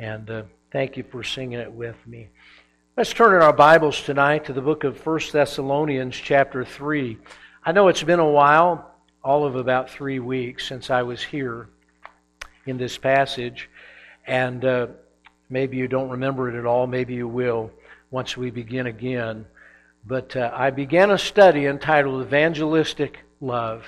[0.00, 2.28] And uh, thank you for singing it with me.
[2.96, 7.18] Let's turn in our Bibles tonight to the book of 1 Thessalonians, chapter 3.
[7.64, 11.68] I know it's been a while, all of about three weeks, since I was here
[12.64, 13.68] in this passage.
[14.24, 14.86] And uh,
[15.50, 16.86] maybe you don't remember it at all.
[16.86, 17.72] Maybe you will
[18.12, 19.46] once we begin again.
[20.06, 23.84] But uh, I began a study entitled Evangelistic Love.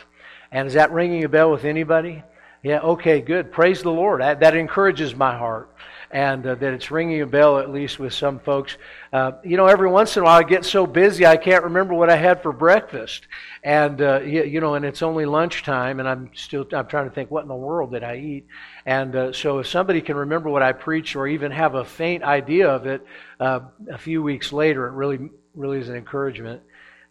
[0.51, 2.25] And is that ringing a bell with anybody?
[2.65, 3.53] Yeah, okay, good.
[3.53, 4.21] Praise the Lord.
[4.21, 5.71] That, that encourages my heart
[6.11, 8.77] and uh, that it's ringing a bell at least with some folks.
[9.13, 11.95] Uh, you know, every once in a while I get so busy I can't remember
[11.95, 13.27] what I had for breakfast,
[13.63, 17.15] and uh, you, you know, and it's only lunchtime, and I'm still I'm trying to
[17.15, 18.47] think what in the world did I eat,
[18.87, 22.25] and uh, so if somebody can remember what I preached or even have a faint
[22.25, 23.07] idea of it
[23.39, 26.63] uh, a few weeks later, it really really is an encouragement.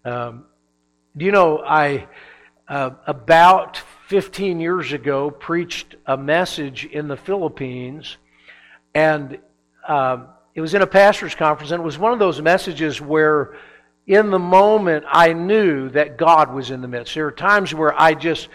[0.03, 0.45] Um,
[1.16, 2.08] do you know I
[2.67, 8.17] uh, about 15 years ago preached a message in the Philippines
[8.94, 9.40] and
[9.88, 13.56] um, it was in a pastor's conference, and it was one of those messages where,
[14.08, 17.14] in the moment, I knew that God was in the midst.
[17.14, 18.50] There are times where I just,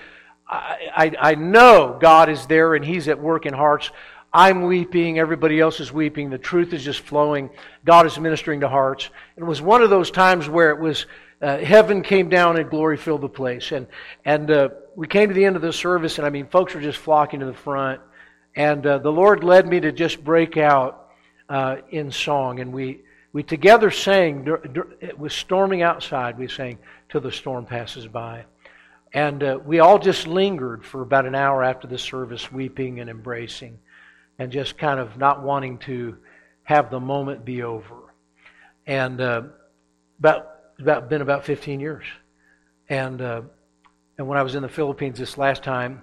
[0.48, 3.90] I, I, I know God is there and He's at work in hearts.
[4.32, 7.50] I'm weeping, everybody else is weeping, the truth is just flowing,
[7.84, 9.10] God is ministering to hearts.
[9.36, 11.06] It was one of those times where it was
[11.40, 13.70] uh, heaven came down and glory filled the place.
[13.70, 13.86] And,
[14.24, 16.80] and uh, we came to the end of the service, and I mean, folks were
[16.80, 18.00] just flocking to the front.
[18.56, 21.10] And uh, the Lord led me to just break out
[21.48, 22.60] uh, in song.
[22.60, 23.00] And we,
[23.32, 24.46] we together sang,
[25.00, 26.78] it was storming outside, we sang,
[27.08, 28.44] Till the Storm Passes By.
[29.12, 33.08] And uh, we all just lingered for about an hour after the service, weeping and
[33.08, 33.78] embracing,
[34.38, 36.16] and just kind of not wanting to
[36.64, 38.14] have the moment be over.
[38.86, 39.42] And uh,
[40.18, 40.48] about,
[40.78, 42.04] about been about 15 years.
[42.88, 43.42] And, uh,
[44.18, 46.02] and when I was in the Philippines this last time,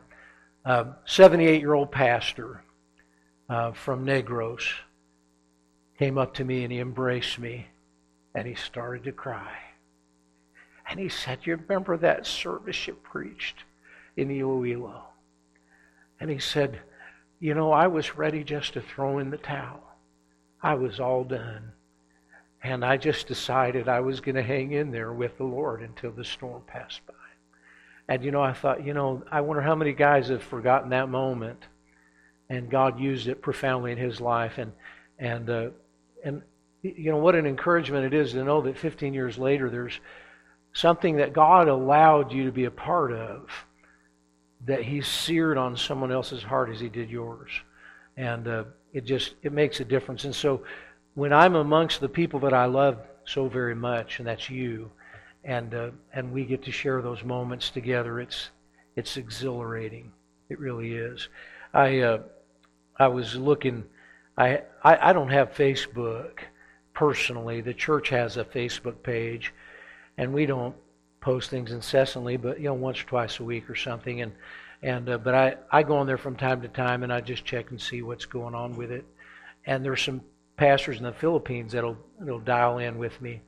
[0.66, 2.64] 78 year old pastor
[3.50, 4.64] uh, from Negros
[5.98, 7.68] came up to me and he embraced me
[8.34, 9.58] and he started to cry.
[10.90, 13.64] And he said, You remember that service you preached
[14.18, 15.04] in Iloilo?
[16.20, 16.80] And he said,
[17.40, 19.82] You know, I was ready just to throw in the towel.
[20.62, 21.72] I was all done.
[22.64, 26.12] And I just decided I was going to hang in there with the Lord until
[26.12, 27.14] the storm passed by.
[28.12, 31.08] And you know, I thought, you know, I wonder how many guys have forgotten that
[31.08, 31.64] moment,
[32.50, 34.74] and God used it profoundly in his life, and
[35.18, 35.70] and uh,
[36.22, 36.42] and
[36.82, 39.98] you know what an encouragement it is to know that 15 years later there's
[40.74, 43.50] something that God allowed you to be a part of
[44.66, 47.50] that He seared on someone else's heart as He did yours,
[48.18, 50.26] and uh, it just it makes a difference.
[50.26, 50.64] And so,
[51.14, 54.92] when I'm amongst the people that I love so very much, and that's you
[55.44, 58.20] and uh, and we get to share those moments together.
[58.20, 58.50] It's
[58.96, 60.12] it's exhilarating.
[60.50, 61.30] It really is.
[61.74, 62.20] I uh,
[62.98, 63.86] I was looking.
[64.38, 66.40] I, I I don't have Facebook
[66.94, 67.62] personally.
[67.62, 69.54] The church has a Facebook page,
[70.18, 70.76] and we don't
[71.22, 74.22] post things incessantly, but you know once or twice a week or something.
[74.22, 74.34] And
[74.84, 77.46] and uh, but I I go on there from time to time, and I just
[77.46, 79.06] check and see what's going on with it.
[79.66, 80.22] And there's some
[80.58, 83.42] pastors in the Philippines that'll that'll dial in with me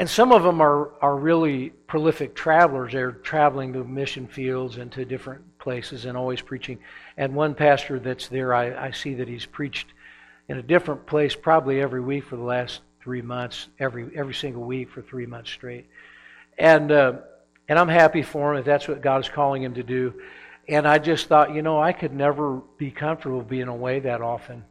[0.00, 2.92] and some of them are, are really prolific travelers.
[2.92, 6.78] They're traveling to mission fields and to different places and always preaching.
[7.18, 9.88] And one pastor that's there, I, I see that he's preached
[10.48, 14.62] in a different place probably every week for the last three months, every every single
[14.62, 15.86] week for three months straight.
[16.56, 17.18] And uh,
[17.68, 20.14] and I'm happy for him if that's what God is calling him to do.
[20.66, 24.64] And I just thought, you know, I could never be comfortable being away that often.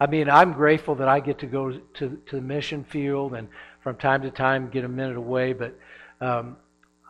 [0.00, 1.78] I mean, I'm grateful that I get to go to,
[2.26, 3.48] to the mission field and
[3.80, 5.52] from time to time get a minute away.
[5.52, 5.78] But
[6.20, 6.56] um,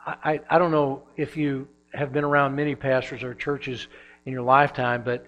[0.07, 3.89] I, I don't know if you have been around many pastors or churches
[4.25, 5.27] in your lifetime, but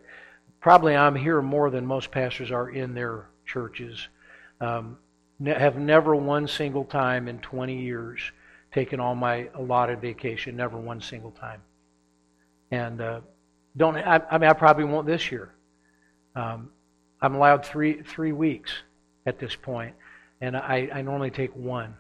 [0.61, 4.09] probably I'm here more than most pastors are in their churches.
[4.61, 4.99] Um,
[5.39, 8.21] ne- have never one single time in 20 years
[8.73, 10.57] taken all my allotted vacation.
[10.57, 11.61] Never one single time.
[12.71, 13.21] And uh,
[13.77, 13.97] don't.
[13.97, 15.53] I, I, mean, I probably won't this year.
[16.35, 16.71] Um,
[17.21, 18.73] I'm allowed three three weeks
[19.27, 19.95] at this point,
[20.43, 21.95] and I, I normally take one.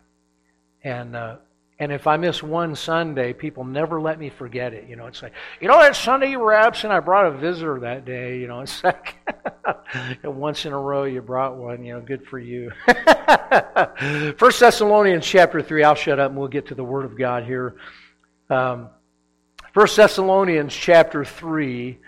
[0.83, 1.37] And uh,
[1.79, 4.89] and if I miss one Sunday, people never let me forget it.
[4.89, 7.81] You know, it's like, you know, that Sunday you were absent, I brought a visitor
[7.81, 8.39] that day.
[8.39, 9.17] You know, it's like
[10.25, 11.85] once in a row you brought one.
[11.85, 12.73] You know, good for you.
[14.37, 15.85] First Thessalonians chapter three.
[15.85, 17.77] I'll shut up and we'll get to the Word of God here.
[18.51, 18.91] Um,
[19.73, 22.01] First Thessalonians chapter three,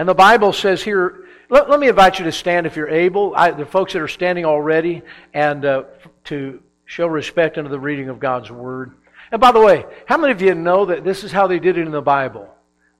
[0.00, 3.34] and the Bible says here let, let me invite you to stand if you're able.
[3.36, 5.02] I, the folks that are standing already,
[5.34, 5.82] and uh,
[6.24, 8.92] to show respect unto the reading of God's Word.
[9.32, 11.76] And by the way, how many of you know that this is how they did
[11.76, 12.48] it in the Bible?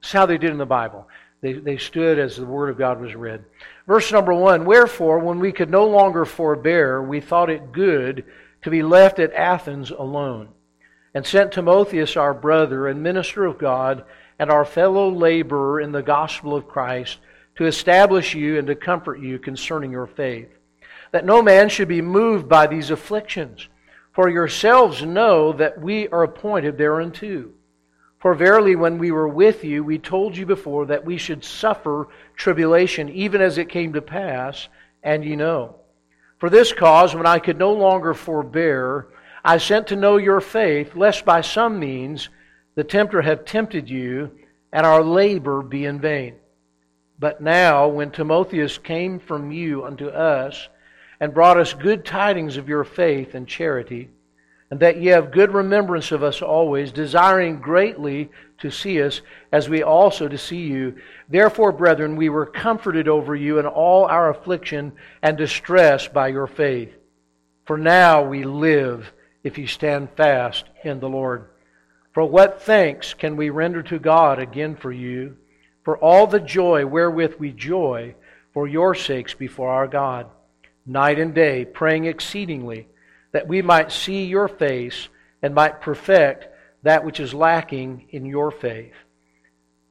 [0.01, 1.09] This is how they did it in the Bible.
[1.41, 3.45] They, they stood as the word of God was read.
[3.87, 8.25] Verse number one Wherefore, when we could no longer forbear, we thought it good
[8.63, 10.49] to be left at Athens alone,
[11.15, 14.05] and sent Timotheus, our brother and minister of God,
[14.39, 17.19] and our fellow laborer in the gospel of Christ,
[17.61, 20.49] to establish you and to comfort you concerning your faith.
[21.13, 23.69] That no man should be moved by these afflictions.
[24.13, 27.51] For yourselves know that we are appointed thereunto.
[28.19, 32.09] For verily, when we were with you, we told you before that we should suffer
[32.35, 34.69] tribulation, even as it came to pass,
[35.03, 35.77] and ye know.
[36.39, 39.09] For this cause, when I could no longer forbear,
[39.45, 42.31] I sent to know your faith, lest by some means
[42.75, 44.31] the tempter have tempted you,
[44.73, 46.37] and our labor be in vain.
[47.21, 50.69] But now, when Timotheus came from you unto us,
[51.21, 54.09] and brought us good tidings of your faith and charity,
[54.71, 59.21] and that ye have good remembrance of us always, desiring greatly to see us,
[59.53, 60.97] as we also to see you.
[61.29, 64.93] Therefore, brethren, we were comforted over you in all our affliction
[65.23, 66.95] and distress by your faith.
[67.67, 69.13] For now we live
[69.45, 71.51] if you stand fast in the Lord.
[72.13, 75.37] For what thanks can we render to God again for you,
[75.83, 78.15] for all the joy wherewith we joy
[78.53, 80.27] for your sakes before our God,
[80.85, 82.89] night and day, praying exceedingly
[83.33, 85.09] that we might see your face
[85.43, 86.49] and might perfect
[86.83, 88.95] that which is lacking in your faith.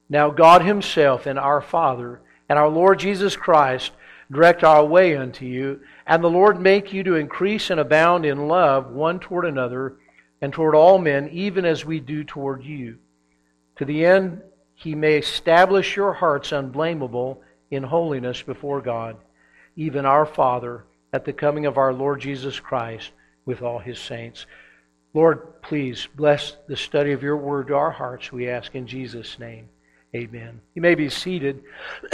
[0.10, 3.92] Now, God Himself and our Father and our Lord Jesus Christ
[4.32, 8.48] direct our way unto you, and the Lord make you to increase and abound in
[8.48, 9.98] love one toward another
[10.42, 12.98] and toward all men, even as we do toward you,
[13.78, 14.42] to the end
[14.80, 19.18] He may establish your hearts unblameable in holiness before God,
[19.76, 23.12] even our Father, at the coming of our Lord Jesus Christ
[23.46, 24.46] with all his saints.
[25.14, 29.38] Lord, please bless the study of your word to our hearts, we ask in Jesus'
[29.38, 29.68] name.
[30.16, 30.62] Amen.
[30.76, 31.62] You may be seated.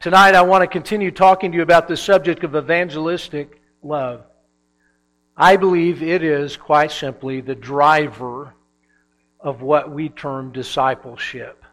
[0.00, 4.22] Tonight, I want to continue talking to you about the subject of evangelistic love.
[5.36, 8.54] I believe it is, quite simply, the driver
[9.40, 11.64] of what we term discipleship.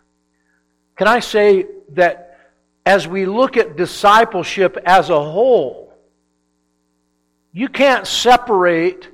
[0.96, 2.38] Can I say that
[2.86, 5.94] as we look at discipleship as a whole,
[7.52, 9.10] you can't separate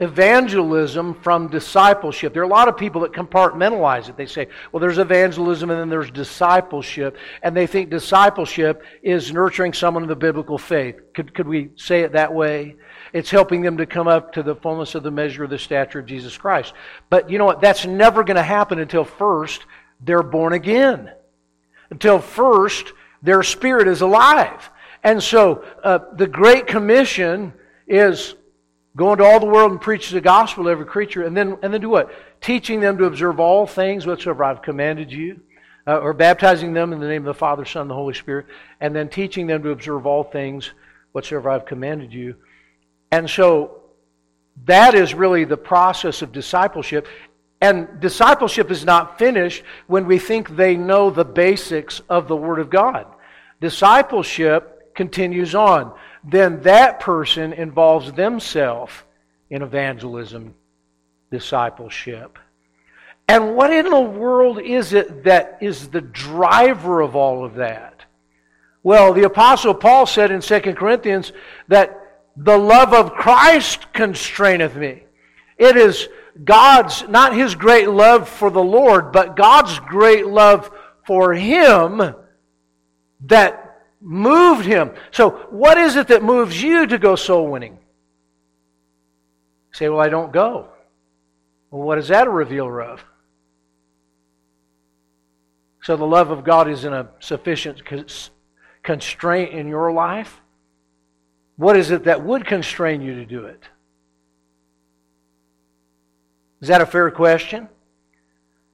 [0.00, 2.32] evangelism from discipleship.
[2.32, 4.16] There are a lot of people that compartmentalize it.
[4.16, 9.74] They say, well, there's evangelism and then there's discipleship, and they think discipleship is nurturing
[9.74, 10.98] someone in the biblical faith.
[11.12, 12.76] Could, could we say it that way?
[13.12, 15.98] It's helping them to come up to the fullness of the measure of the stature
[15.98, 16.72] of Jesus Christ.
[17.08, 17.60] But you know what?
[17.60, 19.66] That's never going to happen until first
[20.00, 21.10] they're born again.
[21.90, 22.92] Until first
[23.22, 24.70] their spirit is alive.
[25.02, 27.52] And so uh, the Great Commission
[27.86, 28.34] is
[28.96, 31.72] go into all the world and preach the gospel to every creature, and then, and
[31.72, 32.10] then do what?
[32.40, 35.40] Teaching them to observe all things whatsoever I've commanded you,
[35.86, 38.46] uh, or baptizing them in the name of the Father, Son, and the Holy Spirit,
[38.80, 40.72] and then teaching them to observe all things
[41.12, 42.36] whatsoever I've commanded you.
[43.10, 43.82] And so
[44.64, 47.06] that is really the process of discipleship.
[47.60, 52.58] And discipleship is not finished when we think they know the basics of the Word
[52.58, 53.06] of God.
[53.60, 55.92] Discipleship continues on.
[56.24, 58.92] Then that person involves themselves
[59.50, 60.54] in evangelism,
[61.30, 62.38] discipleship.
[63.28, 68.04] And what in the world is it that is the driver of all of that?
[68.82, 71.32] Well, the Apostle Paul said in 2 Corinthians
[71.68, 71.99] that
[72.36, 75.02] the love of Christ constraineth me.
[75.58, 76.08] It is
[76.42, 80.70] God's, not his great love for the Lord, but God's great love
[81.06, 82.14] for him
[83.26, 84.92] that moved him.
[85.10, 87.72] So, what is it that moves you to go soul winning?
[87.72, 87.78] You
[89.74, 90.68] say, well, I don't go.
[91.70, 93.04] Well, what is that a revealer of?
[95.82, 97.82] So, the love of God is in a sufficient
[98.82, 100.39] constraint in your life?
[101.60, 103.62] What is it that would constrain you to do it?
[106.62, 107.68] Is that a fair question?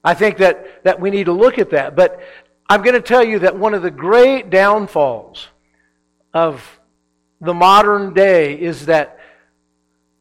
[0.05, 1.97] I think that, that we need to look at that.
[1.97, 2.21] But
[2.69, 5.49] I'm going to tell you that one of the great downfalls
[6.33, 6.79] of
[7.41, 9.19] the modern day is that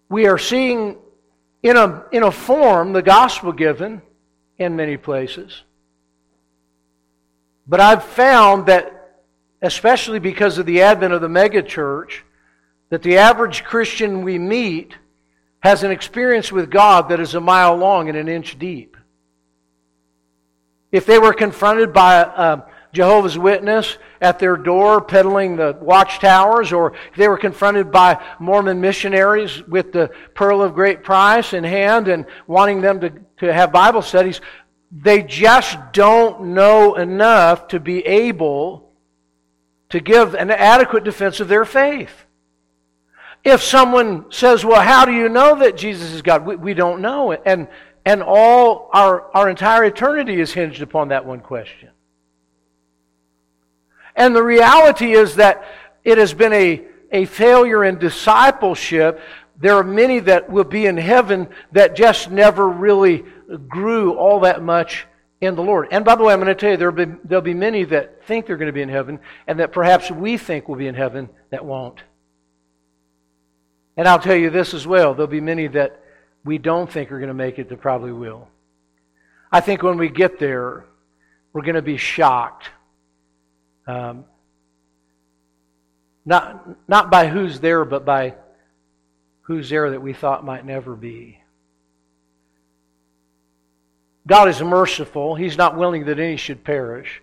[0.09, 0.97] we are seeing
[1.61, 4.01] in a, in a form the gospel given
[4.57, 5.61] in many places.
[7.67, 9.21] But I've found that,
[9.61, 12.21] especially because of the advent of the megachurch,
[12.89, 14.95] that the average Christian we meet
[15.59, 18.95] has an experience with God that is a mile long and an inch deep.
[20.91, 22.61] If they were confronted by uh,
[22.93, 29.61] Jehovah's Witness at their door peddling the watchtowers, or they were confronted by Mormon missionaries
[29.67, 34.01] with the pearl of great price in hand and wanting them to, to have Bible
[34.01, 34.39] studies,
[34.91, 38.91] they just don't know enough to be able
[39.89, 42.24] to give an adequate defense of their faith.
[43.45, 46.45] If someone says, Well, how do you know that Jesus is God?
[46.45, 47.31] We, we don't know.
[47.31, 47.67] And,
[48.03, 51.89] and all our, our entire eternity is hinged upon that one question.
[54.15, 55.63] And the reality is that
[56.03, 59.21] it has been a, a failure in discipleship.
[59.59, 63.25] There are many that will be in heaven that just never really
[63.67, 65.05] grew all that much
[65.39, 65.89] in the Lord.
[65.91, 68.25] And by the way, I'm going to tell you, there'll be, there'll be many that
[68.25, 70.95] think they're going to be in heaven, and that perhaps we think will be in
[70.95, 72.01] heaven that won't.
[73.97, 76.01] And I'll tell you this as well there'll be many that
[76.43, 78.47] we don't think are going to make it that probably will.
[79.51, 80.85] I think when we get there,
[81.53, 82.69] we're going to be shocked.
[83.87, 84.25] Um,
[86.25, 88.35] not, not by who's there, but by
[89.41, 91.39] who's there that we thought might never be.
[94.27, 95.35] God is merciful.
[95.35, 97.21] He's not willing that any should perish,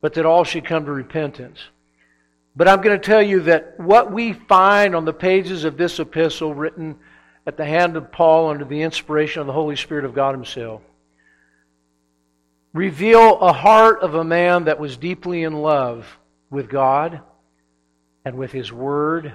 [0.00, 1.58] but that all should come to repentance.
[2.58, 6.00] But I'm going to tell you that what we find on the pages of this
[6.00, 6.96] epistle written
[7.46, 10.82] at the hand of Paul under the inspiration of the Holy Spirit of God Himself
[12.74, 16.18] reveal a heart of a man that was deeply in love
[16.50, 17.20] with God
[18.24, 19.34] and with His Word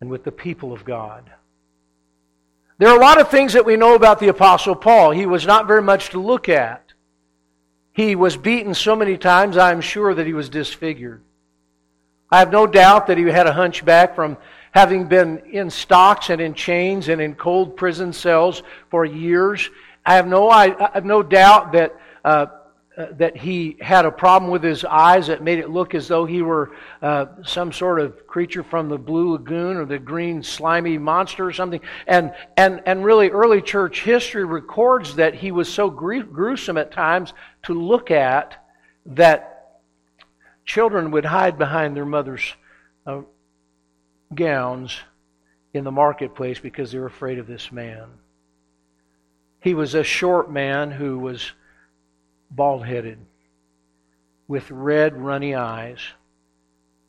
[0.00, 1.32] and with the people of God.
[2.78, 5.10] There are a lot of things that we know about the Apostle Paul.
[5.10, 6.92] He was not very much to look at.
[7.90, 11.24] He was beaten so many times, I'm sure that he was disfigured.
[12.30, 14.36] I have no doubt that he had a hunchback from
[14.72, 19.68] having been in stocks and in chains and in cold prison cells for years.
[20.06, 22.46] I have no, I, have no doubt that uh,
[23.00, 26.26] uh, that he had a problem with his eyes that made it look as though
[26.26, 30.98] he were uh, some sort of creature from the blue lagoon or the green slimy
[30.98, 31.80] monster or something.
[32.06, 37.32] And, and, and really, early church history records that he was so gruesome at times
[37.62, 38.66] to look at
[39.06, 39.49] that
[40.70, 42.54] children would hide behind their mother's
[43.04, 43.22] uh,
[44.32, 44.96] gowns
[45.74, 48.06] in the marketplace because they were afraid of this man.
[49.60, 51.50] He was a short man who was
[52.52, 53.18] bald headed,
[54.46, 55.98] with red, runny eyes,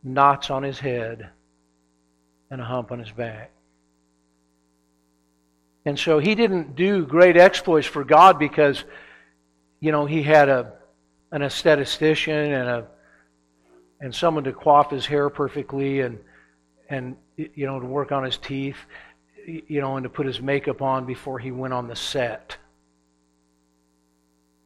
[0.03, 1.29] knots on his head,
[2.49, 3.51] and a hump on his back.
[5.85, 8.83] And so he didn't do great exploits for God because,
[9.79, 10.73] you know, he had a
[11.31, 12.87] an aesthetician and a
[14.01, 16.19] and someone to coif his hair perfectly and
[16.89, 18.77] and you know to work on his teeth,
[19.45, 22.57] you know, and to put his makeup on before he went on the set.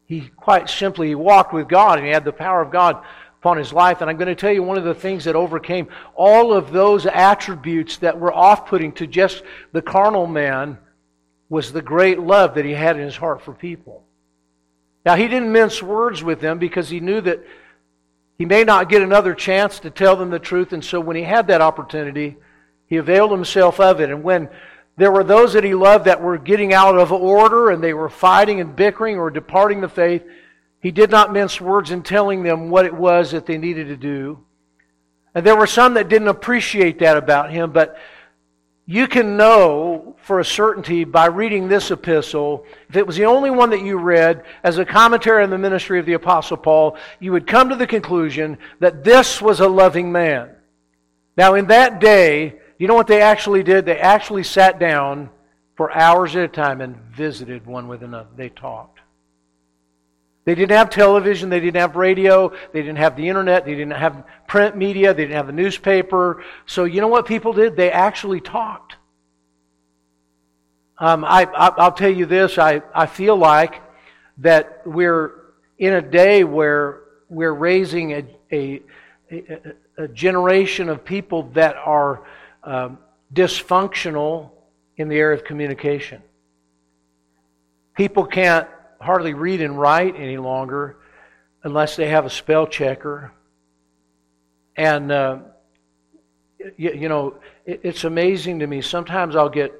[0.07, 3.03] He quite simply walked with God and he had the power of God
[3.39, 4.01] upon his life.
[4.01, 7.05] And I'm going to tell you one of the things that overcame all of those
[7.05, 10.77] attributes that were off putting to just the carnal man
[11.49, 14.03] was the great love that he had in his heart for people.
[15.05, 17.45] Now, he didn't mince words with them because he knew that
[18.37, 20.73] he may not get another chance to tell them the truth.
[20.73, 22.37] And so when he had that opportunity,
[22.87, 24.09] he availed himself of it.
[24.09, 24.49] And when
[24.97, 28.09] there were those that he loved that were getting out of order and they were
[28.09, 30.23] fighting and bickering or departing the faith.
[30.79, 33.97] He did not mince words in telling them what it was that they needed to
[33.97, 34.39] do.
[35.33, 37.97] And there were some that didn't appreciate that about him, but
[38.85, 43.49] you can know for a certainty by reading this epistle, if it was the only
[43.49, 47.31] one that you read as a commentary on the ministry of the Apostle Paul, you
[47.31, 50.51] would come to the conclusion that this was a loving man.
[51.35, 53.85] Now, in that day, you know what they actually did?
[53.85, 55.31] They actually sat down
[55.75, 58.29] for hours at a time and visited one with another.
[58.35, 58.94] They talked.
[60.45, 63.93] They didn't have television, they didn't have radio, they didn't have the internet, they didn't
[63.93, 66.43] have print media, they didn't have a newspaper.
[66.67, 67.75] So you know what people did?
[67.75, 68.95] They actually talked.
[70.99, 71.45] Um, I,
[71.77, 73.81] will tell you this I, I feel like
[74.37, 75.31] that we're
[75.79, 78.81] in a day where we're raising a, a,
[79.31, 79.59] a,
[79.97, 82.21] a generation of people that are
[82.63, 82.99] um,
[83.33, 84.51] dysfunctional
[84.97, 86.21] in the area of communication.
[87.95, 88.67] People can't
[89.05, 90.97] hardly read and write any longer
[91.63, 93.31] unless they have a spell checker.
[94.75, 95.39] And, uh,
[96.77, 98.81] you, you, know, it, it's amazing to me.
[98.81, 99.73] Sometimes I'll get,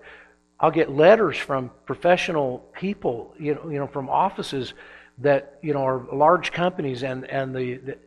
[0.59, 4.73] I'll get letters from professional people, you know, you know from offices
[5.19, 7.97] that, you know, are large companies and, and the, the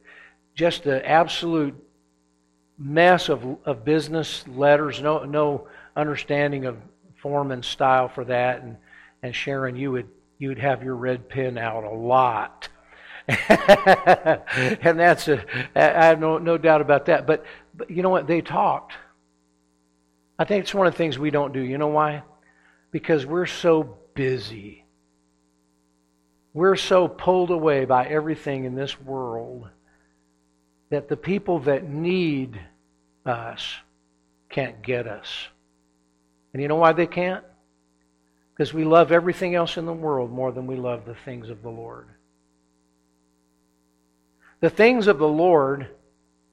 [0.55, 1.75] just the absolute
[2.79, 6.77] mess of, of business letters, no, no understanding of
[7.23, 8.63] form and style for that.
[8.63, 8.77] And,
[9.23, 12.68] and Sharon, you would, you would have your red pen out a lot.
[13.28, 17.26] and that's a, I have no, no doubt about that.
[17.26, 18.26] But, but you know what?
[18.26, 18.95] They talked.
[20.38, 21.61] I think it's one of the things we don't do.
[21.61, 22.23] You know why?
[22.90, 24.85] Because we're so busy.
[26.54, 29.68] We're so pulled away by everything in this world
[30.90, 32.59] that the people that need
[33.26, 33.75] us
[34.49, 35.49] can't get us.
[36.52, 37.45] And you know why they can't?
[38.59, 41.62] Because we love everything else in the world more than we love the things of
[41.62, 42.09] the Lord.
[44.59, 45.87] The things of the Lord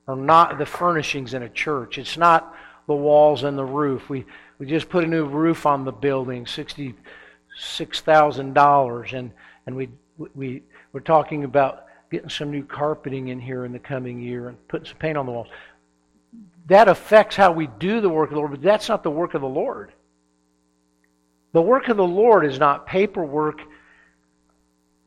[0.07, 1.97] are not the furnishings in a church.
[1.97, 2.53] It's not
[2.85, 4.07] the walls and the roof.
[4.07, 4.23] We,
[4.59, 9.31] we just put a new roof on the building, $66,000, and,
[9.65, 9.89] and we,
[10.35, 10.61] we,
[10.93, 14.85] we're talking about getting some new carpeting in here in the coming year and putting
[14.85, 15.47] some paint on the walls.
[16.67, 19.33] That affects how we do the work of the Lord, but that's not the work
[19.33, 19.91] of the Lord.
[21.55, 23.61] The work of the Lord is not paperwork,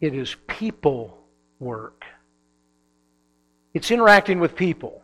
[0.01, 1.23] it is people
[1.61, 2.07] work.
[3.75, 5.03] It's interacting with people.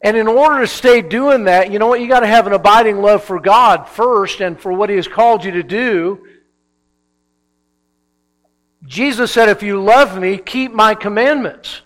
[0.00, 2.00] And in order to stay doing that, you know what?
[2.00, 5.08] You got to have an abiding love for God first and for what He has
[5.08, 6.24] called you to do.
[8.86, 11.82] Jesus said, If you love me, keep my commandments.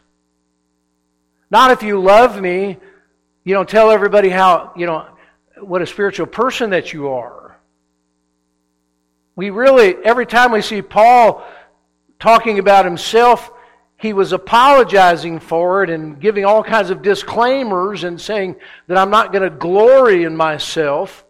[1.50, 2.76] Not if you love me,
[3.44, 5.06] you know, tell everybody how, you know,
[5.58, 7.41] what a spiritual person that you are.
[9.34, 11.44] We really, every time we see Paul
[12.18, 13.50] talking about himself,
[13.96, 18.56] he was apologizing for it and giving all kinds of disclaimers and saying
[18.88, 21.24] that I'm not going to glory in myself.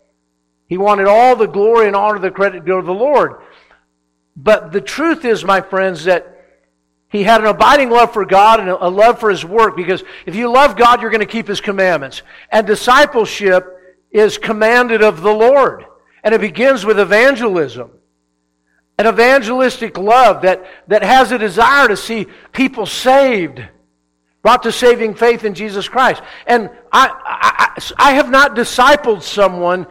[0.69, 3.43] He wanted all the glory and honor, the credit to go to the Lord.
[4.35, 6.29] But the truth is, my friends, that
[7.11, 10.35] he had an abiding love for God and a love for his work because if
[10.35, 12.23] you love God, you're going to keep his commandments.
[12.51, 13.67] And discipleship
[14.11, 15.85] is commanded of the Lord.
[16.25, 17.91] And it begins with evangelism
[18.99, 23.63] an evangelistic love that, that has a desire to see people saved,
[24.43, 26.23] brought to saving faith in Jesus Christ.
[26.47, 29.87] And I, I, I have not discipled someone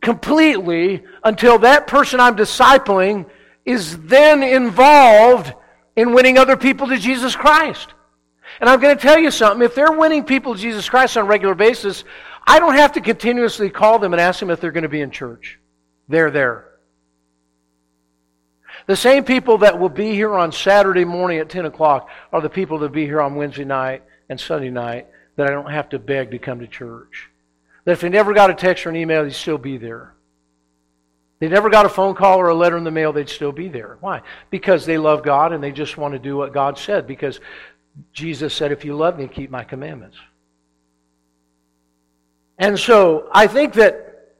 [0.00, 3.26] completely until that person I'm discipling
[3.64, 5.52] is then involved
[5.94, 7.92] in winning other people to Jesus Christ.
[8.60, 9.64] And I'm going to tell you something.
[9.64, 12.04] If they're winning people to Jesus Christ on a regular basis,
[12.46, 15.02] I don't have to continuously call them and ask them if they're going to be
[15.02, 15.58] in church.
[16.08, 16.69] They're there.
[18.90, 22.50] The same people that will be here on Saturday morning at 10 o'clock are the
[22.50, 25.90] people that will be here on Wednesday night and Sunday night that I don't have
[25.90, 27.30] to beg to come to church.
[27.84, 30.14] That if they never got a text or an email, they'd still be there.
[31.38, 33.68] They never got a phone call or a letter in the mail, they'd still be
[33.68, 33.96] there.
[34.00, 34.22] Why?
[34.50, 37.06] Because they love God and they just want to do what God said.
[37.06, 37.38] Because
[38.12, 40.16] Jesus said, If you love me, keep my commandments.
[42.58, 44.34] And so I think that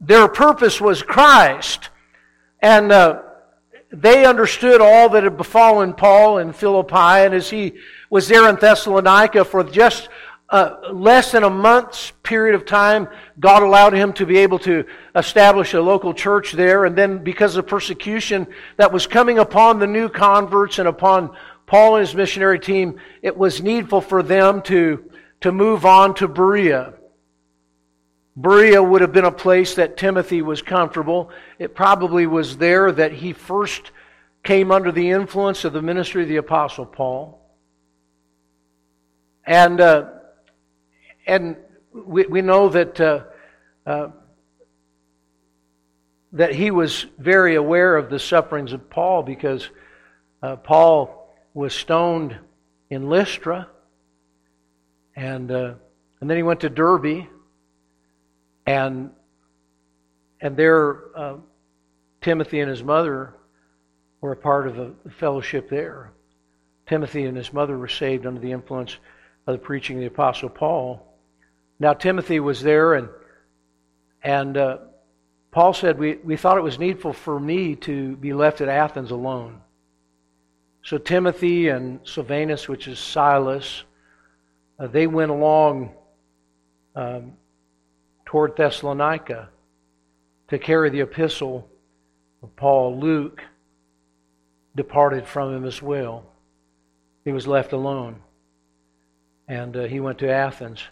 [0.00, 1.90] their purpose was Christ.
[2.66, 3.22] And uh,
[3.90, 7.74] they understood all that had befallen Paul in Philippi, and as he
[8.10, 10.08] was there in Thessalonica for just
[10.48, 13.06] uh, less than a month's period of time,
[13.38, 16.86] God allowed him to be able to establish a local church there.
[16.86, 18.48] And then, because of persecution
[18.78, 23.36] that was coming upon the new converts and upon Paul and his missionary team, it
[23.36, 25.08] was needful for them to,
[25.42, 26.94] to move on to Berea.
[28.36, 31.30] Berea would have been a place that Timothy was comfortable.
[31.58, 33.92] It probably was there that he first
[34.42, 37.40] came under the influence of the ministry of the Apostle Paul.
[39.46, 40.10] And, uh,
[41.26, 41.56] and
[41.92, 43.24] we, we know that, uh,
[43.86, 44.08] uh,
[46.32, 49.70] that he was very aware of the sufferings of Paul because
[50.42, 52.36] uh, Paul was stoned
[52.90, 53.68] in Lystra.
[55.14, 55.74] And, uh,
[56.20, 57.28] and then he went to Derbe
[58.66, 59.10] and
[60.40, 61.36] and there, uh,
[62.20, 63.34] Timothy and his mother
[64.20, 66.12] were a part of the fellowship there.
[66.86, 68.96] Timothy and his mother were saved under the influence
[69.46, 71.02] of the preaching of the Apostle Paul.
[71.78, 73.08] Now Timothy was there, and
[74.22, 74.78] and uh,
[75.56, 79.10] Paul said, we, we thought it was needful for me to be left at Athens
[79.10, 79.62] alone.
[80.82, 83.84] So Timothy and Silvanus, which is Silas,
[84.78, 85.94] uh, they went along
[86.94, 87.32] um,
[88.26, 89.48] toward Thessalonica
[90.48, 91.68] to carry the epistle
[92.42, 93.00] of Paul.
[93.00, 93.40] Luke
[94.74, 96.26] departed from him as well.
[97.24, 98.16] He was left alone.
[99.48, 100.82] And uh, he went to Athens.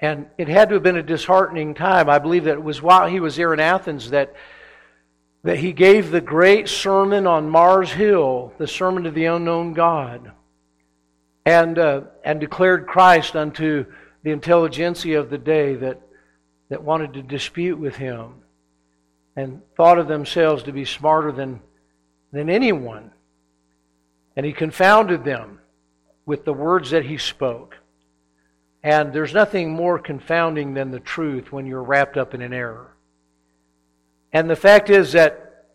[0.00, 2.08] And it had to have been a disheartening time.
[2.08, 4.34] I believe that it was while he was there in Athens that,
[5.42, 10.32] that he gave the great sermon on Mars Hill, the sermon to the unknown God,
[11.44, 13.84] and, uh, and declared Christ unto
[14.22, 16.00] the intelligentsia of the day that
[16.70, 18.32] that wanted to dispute with him
[19.36, 21.60] and thought of themselves to be smarter than,
[22.32, 23.10] than anyone
[24.36, 25.60] And he confounded them
[26.24, 27.76] with the words that he spoke.
[28.82, 32.96] And there's nothing more confounding than the truth when you're wrapped up in an error.
[34.32, 35.66] And the fact is that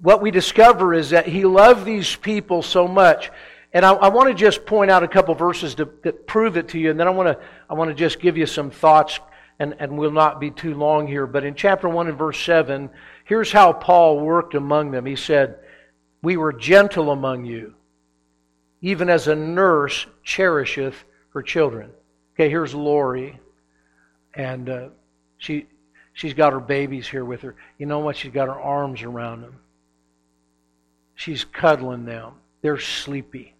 [0.00, 3.30] what we discover is that he loved these people so much.
[3.74, 6.68] And I, I want to just point out a couple verses to, that prove it
[6.68, 9.18] to you, and then I want to, I want to just give you some thoughts,
[9.58, 11.26] and, and we'll not be too long here.
[11.26, 12.88] But in chapter 1 and verse 7,
[13.24, 15.04] here's how Paul worked among them.
[15.04, 15.58] He said,
[16.22, 17.74] We were gentle among you,
[18.80, 21.90] even as a nurse cherisheth her children.
[22.34, 23.40] Okay, here's Lori,
[24.34, 24.88] and uh,
[25.38, 25.66] she
[26.12, 27.56] she's got her babies here with her.
[27.78, 28.16] You know what?
[28.16, 29.58] She's got her arms around them.
[31.16, 32.34] She's cuddling them.
[32.62, 33.53] They're sleepy.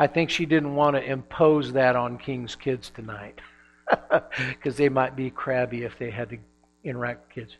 [0.00, 3.38] I think she didn't want to impose that on King's kids tonight
[4.48, 6.38] because they might be crabby if they had to
[6.82, 7.56] interact with kids.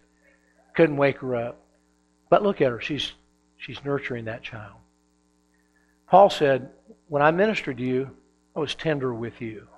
[0.75, 1.59] Couldn't wake her up.
[2.31, 2.81] But look at her.
[2.81, 3.13] She's,
[3.59, 4.77] she's nurturing that child.
[6.09, 6.71] Paul said,
[7.09, 8.11] When I ministered to you,
[8.57, 9.69] I was tender with you.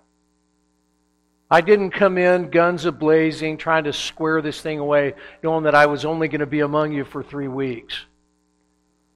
[1.51, 5.75] I didn't come in guns a blazing, trying to square this thing away, knowing that
[5.75, 7.99] I was only going to be among you for three weeks.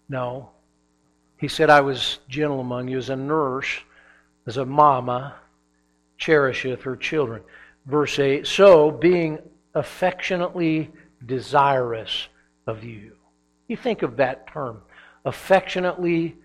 [0.09, 0.51] No.
[1.39, 3.81] He said, I was gentle among you as a nurse,
[4.47, 5.35] as a mama,
[6.19, 7.43] cherisheth her children.
[7.85, 9.39] Verse 8 So, being
[9.75, 10.91] affectionately
[11.25, 12.29] desirous
[12.67, 13.13] of you.
[13.69, 14.81] You think of that term,
[15.25, 16.37] affectionately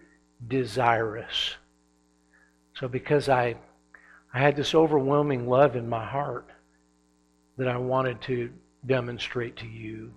[0.47, 1.55] desirous.
[2.73, 3.55] So, because I,
[4.33, 6.49] I had this overwhelming love in my heart
[7.57, 8.49] that I wanted to
[8.85, 10.11] demonstrate to you,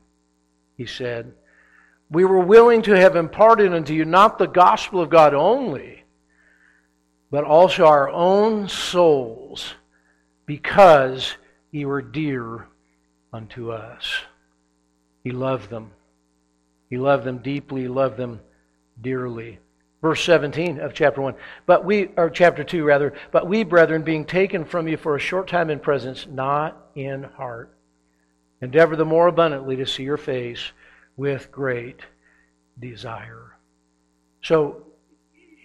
[0.76, 1.32] he said,
[2.10, 6.04] we were willing to have imparted unto you not the gospel of God only,
[7.30, 9.74] but also our own souls,
[10.46, 11.34] because
[11.70, 12.68] ye were dear
[13.32, 14.20] unto us.
[15.24, 15.90] He loved them.
[16.90, 17.82] He loved them deeply.
[17.82, 18.40] He loved them
[19.00, 19.58] dearly.
[20.00, 21.34] Verse 17 of chapter 1.
[21.64, 25.18] But we, or chapter 2 rather, but we, brethren, being taken from you for a
[25.18, 27.74] short time in presence, not in heart,
[28.60, 30.72] endeavor the more abundantly to see your face
[31.16, 32.00] with great
[32.79, 33.57] desire.
[34.42, 34.85] So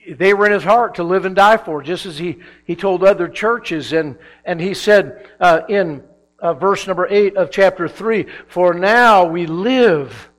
[0.09, 3.03] they were in his heart to live and die for, just as he, he told
[3.03, 3.93] other churches.
[3.93, 6.03] And, and he said uh, in
[6.39, 10.29] uh, verse number 8 of chapter 3 For now we live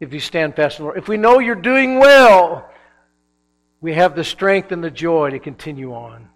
[0.00, 0.98] if you stand fast in the Lord.
[0.98, 2.68] If we know you're doing well,
[3.80, 6.28] we have the strength and the joy to continue on.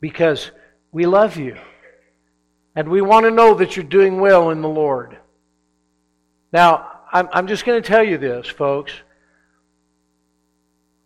[0.00, 0.50] Because
[0.92, 1.56] we love you.
[2.76, 5.16] And we want to know that you're doing well in the Lord.
[6.54, 8.92] Now, I'm, I'm just going to tell you this, folks.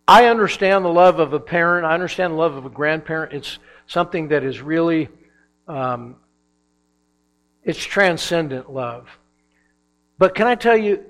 [0.07, 1.87] I understand the love of a parent.
[1.87, 3.33] I understand the love of a grandparent.
[3.33, 3.57] It's
[3.87, 5.09] something that is really,
[5.67, 6.17] um,
[7.63, 9.09] it's transcendent love.
[10.19, 11.03] But can I tell you,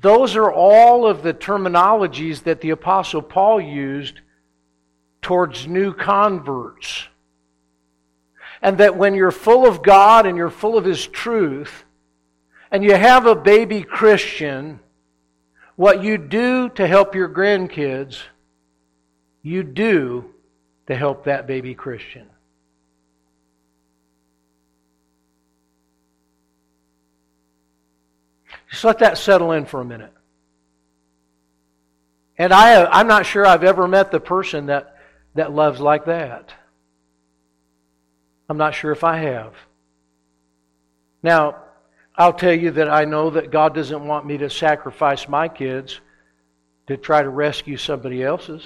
[0.00, 4.20] those are all of the terminologies that the Apostle Paul used
[5.22, 7.08] towards new converts.
[8.62, 11.84] And that when you're full of God and you're full of His truth,
[12.70, 14.80] and you have a baby Christian,
[15.76, 18.22] what you do to help your grandkids,
[19.42, 20.26] you do
[20.86, 22.26] to help that baby Christian.
[28.70, 30.12] Just let that settle in for a minute.
[32.38, 34.96] And I, I'm not sure I've ever met the person that,
[35.34, 36.52] that loves like that.
[38.48, 39.54] I'm not sure if I have.
[41.22, 41.56] Now,
[42.20, 46.02] I'll tell you that I know that God doesn't want me to sacrifice my kids
[46.86, 48.62] to try to rescue somebody else's.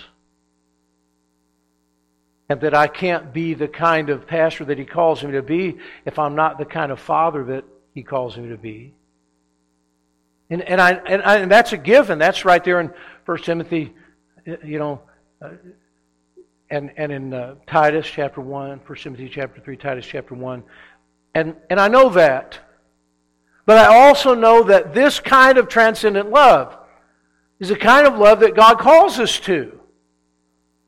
[2.48, 5.78] And that I can't be the kind of pastor that He calls me to be
[6.04, 7.64] if I'm not the kind of father that
[7.94, 8.92] He calls me to be.
[10.50, 12.18] And, and, I, and, I, and that's a given.
[12.18, 12.92] That's right there in
[13.24, 13.94] 1 Timothy,
[14.64, 15.00] you know,
[15.40, 15.50] uh,
[16.70, 20.64] and, and in uh, Titus chapter 1, 1 Timothy chapter 3, Titus chapter 1.
[21.36, 22.58] And, and I know that.
[23.66, 26.76] But I also know that this kind of transcendent love
[27.58, 29.80] is the kind of love that God calls us to.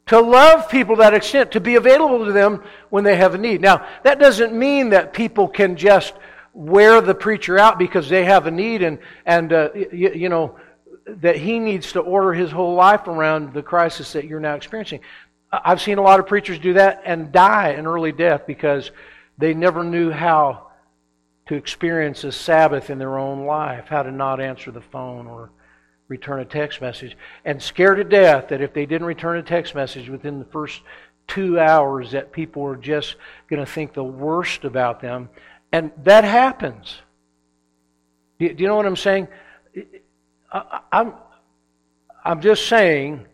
[0.06, 3.60] To love people that extent, to be available to them when they have a need.
[3.60, 6.14] Now, that doesn't mean that people can just
[6.52, 10.56] wear the preacher out because they have a need and, and uh, you, you know,
[11.06, 15.00] that he needs to order his whole life around the crisis that you're now experiencing.
[15.52, 18.90] I've seen a lot of preachers do that and die an early death because
[19.38, 20.65] they never knew how
[21.46, 25.50] to experience a Sabbath in their own life, how to not answer the phone or
[26.08, 29.74] return a text message, and scared to death that if they didn't return a text
[29.74, 30.82] message within the first
[31.26, 33.16] two hours, that people were just
[33.48, 35.28] going to think the worst about them
[35.72, 36.96] and that happens.
[38.38, 39.28] Do you know what I'm saying?
[40.92, 41.14] I'm,
[42.24, 43.26] I'm just saying,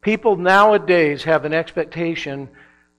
[0.00, 2.48] people nowadays have an expectation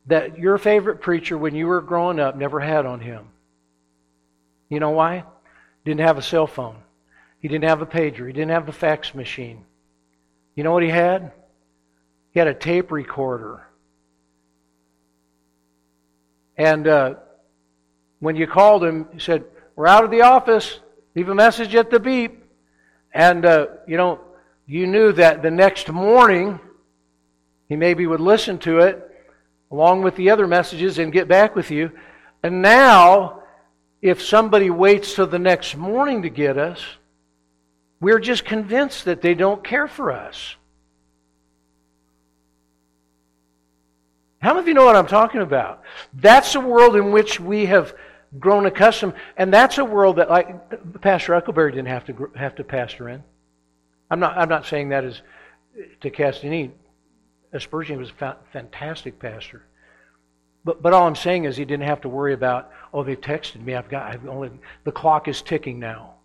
[0.05, 3.27] that your favorite preacher when you were growing up never had on him.
[4.69, 5.23] You know why?
[5.85, 6.77] Didn't have a cell phone.
[7.39, 8.27] He didn't have a pager.
[8.27, 9.63] He didn't have a fax machine.
[10.55, 11.31] You know what he had?
[12.31, 13.65] He had a tape recorder.
[16.57, 17.15] And uh,
[18.19, 20.79] when you called him, he said, We're out of the office.
[21.15, 22.43] Leave a message at the beep.
[23.13, 24.19] And, uh, you know,
[24.65, 26.59] you knew that the next morning
[27.69, 29.03] he maybe would listen to it
[29.71, 31.91] along with the other messages and get back with you.
[32.43, 33.43] And now,
[34.01, 36.83] if somebody waits till the next morning to get us,
[37.99, 40.55] we're just convinced that they don't care for us.
[44.39, 45.81] How many of you know what I'm talking about?
[46.13, 47.95] That's a world in which we have
[48.39, 52.63] grown accustomed, and that's a world that, like Pastor Eckleberry didn't have to have to
[52.63, 53.23] pastor in.
[54.11, 54.37] I'm not.
[54.37, 55.21] I'm not saying that as
[56.01, 56.71] to cast any
[57.51, 57.95] aspersion.
[57.95, 59.63] He was a fantastic pastor.
[60.63, 63.63] But, but all I'm saying is he didn't have to worry about, oh, they've texted
[63.63, 63.75] me.
[63.75, 64.49] I've got, I've only,
[64.83, 66.15] the clock is ticking now.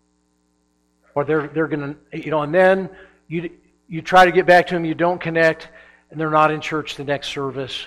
[1.15, 2.89] Or they're, they're going to, you know, and then
[3.29, 3.51] you,
[3.89, 5.69] you try to get back to them, you don't connect,
[6.11, 7.87] and they're not in church the next service,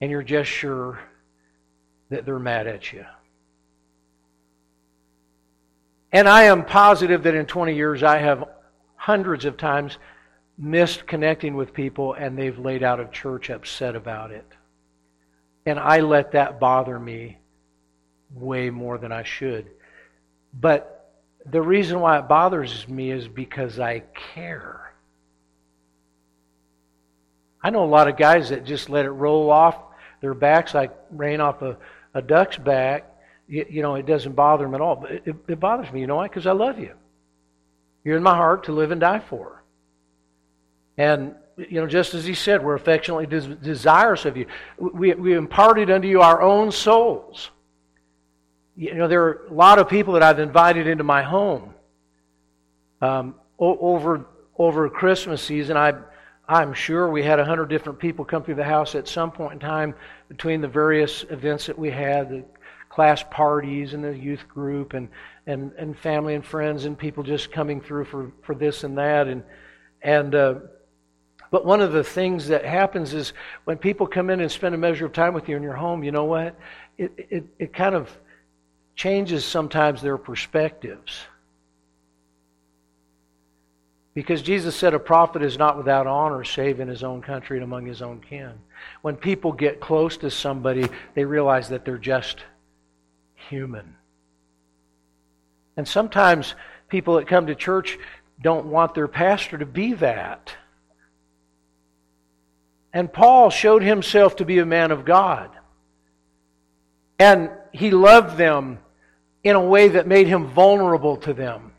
[0.00, 0.98] and you're just sure
[2.10, 3.04] that they're mad at you.
[6.12, 8.44] And I am positive that in 20 years I have
[8.94, 9.98] hundreds of times
[10.58, 14.46] missed connecting with people and they've laid out of church upset about it.
[15.66, 17.38] And I let that bother me
[18.34, 19.66] way more than I should.
[20.58, 24.02] But the reason why it bothers me is because I
[24.34, 24.94] care.
[27.62, 29.76] I know a lot of guys that just let it roll off
[30.20, 31.76] their backs like rain off a,
[32.14, 33.12] a duck's back.
[33.48, 34.96] You, you know, it doesn't bother them at all.
[34.96, 36.00] But it, it bothers me.
[36.00, 36.28] You know why?
[36.28, 36.92] Because I love you.
[38.04, 39.62] You're in my heart to live and die for.
[40.96, 44.46] And, you know, just as he said, we're affectionately des- desirous of you.
[44.78, 47.50] We, we imparted unto you our own souls.
[48.76, 51.72] You know, there are a lot of people that I've invited into my home.
[53.00, 54.26] Um, over
[54.58, 55.94] over Christmas season, I,
[56.46, 59.54] I'm sure we had a hundred different people come through the house at some point
[59.54, 59.94] in time
[60.28, 62.44] between the various events that we had, the
[62.90, 65.08] class parties and the youth group, and
[65.46, 69.26] and, and family and friends and people just coming through for, for this and that,
[69.26, 69.42] and
[70.02, 70.54] and uh,
[71.50, 73.32] but one of the things that happens is
[73.64, 76.04] when people come in and spend a measure of time with you in your home,
[76.04, 76.58] you know what?
[76.98, 78.10] It, it, it kind of
[78.96, 81.20] changes sometimes their perspectives.
[84.14, 87.64] Because Jesus said a prophet is not without honor save in his own country and
[87.64, 88.52] among his own kin.
[89.02, 92.38] When people get close to somebody, they realize that they're just
[93.34, 93.94] human.
[95.76, 96.54] And sometimes
[96.88, 97.98] people that come to church
[98.40, 100.54] don't want their pastor to be that.
[102.94, 105.50] And Paul showed himself to be a man of God.
[107.18, 108.78] And he loved them
[109.46, 111.70] in a way that made him vulnerable to them.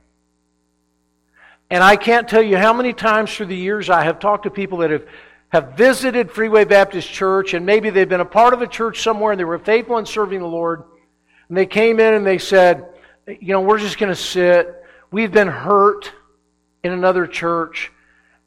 [1.70, 4.50] And I can't tell you how many times through the years I have talked to
[4.50, 5.06] people that have,
[5.50, 9.34] have visited Freeway Baptist Church, and maybe they've been a part of a church somewhere
[9.34, 10.84] and they were faithful in serving the Lord.
[11.50, 12.86] And they came in and they said,
[13.28, 14.74] You know, we're just going to sit.
[15.12, 16.10] We've been hurt
[16.86, 17.92] in another church,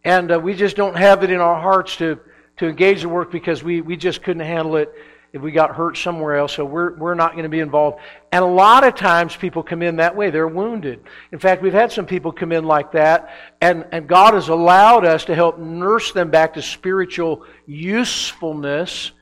[0.03, 2.19] and uh, we just don't have it in our hearts to
[2.57, 4.93] to engage the work because we, we just couldn't handle it
[5.33, 8.01] if we got hurt somewhere else, so we're, we're not going to be involved.
[8.33, 10.31] And a lot of times people come in that way.
[10.31, 11.05] They're wounded.
[11.31, 15.05] In fact, we've had some people come in like that, and, and God has allowed
[15.05, 19.13] us to help nurse them back to spiritual usefulness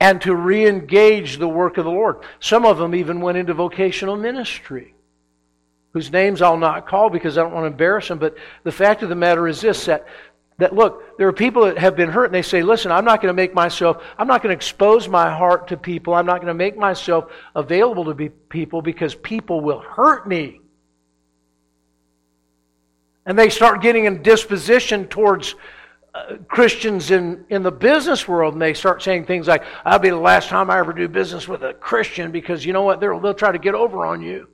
[0.00, 2.18] and to re engage the work of the Lord.
[2.38, 4.94] Some of them even went into vocational ministry,
[5.92, 9.02] whose names I'll not call because I don't want to embarrass them, but the fact
[9.02, 10.06] of the matter is this that
[10.58, 13.22] that look, there are people that have been hurt and they say, listen, I'm not
[13.22, 16.14] going to make myself, I'm not going to expose my heart to people.
[16.14, 20.60] I'm not going to make myself available to be people because people will hurt me.
[23.24, 25.54] And they start getting a disposition towards
[26.12, 30.10] uh, Christians in, in the business world and they start saying things like, I'll be
[30.10, 32.98] the last time I ever do business with a Christian because you know what?
[32.98, 34.48] They'll, they'll try to get over on you.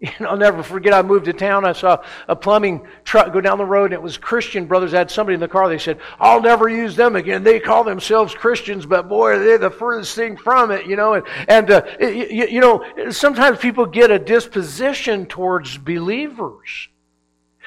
[0.20, 0.94] Know, I'll never forget.
[0.94, 1.64] I moved to town.
[1.64, 4.94] I saw a plumbing truck go down the road, and it was Christian brothers.
[4.94, 5.68] I had somebody in the car.
[5.68, 9.70] They said, "I'll never use them again." They call themselves Christians, but boy, they're the
[9.70, 10.86] furthest thing from it.
[10.86, 16.88] You know, and and uh, you, you know, sometimes people get a disposition towards believers,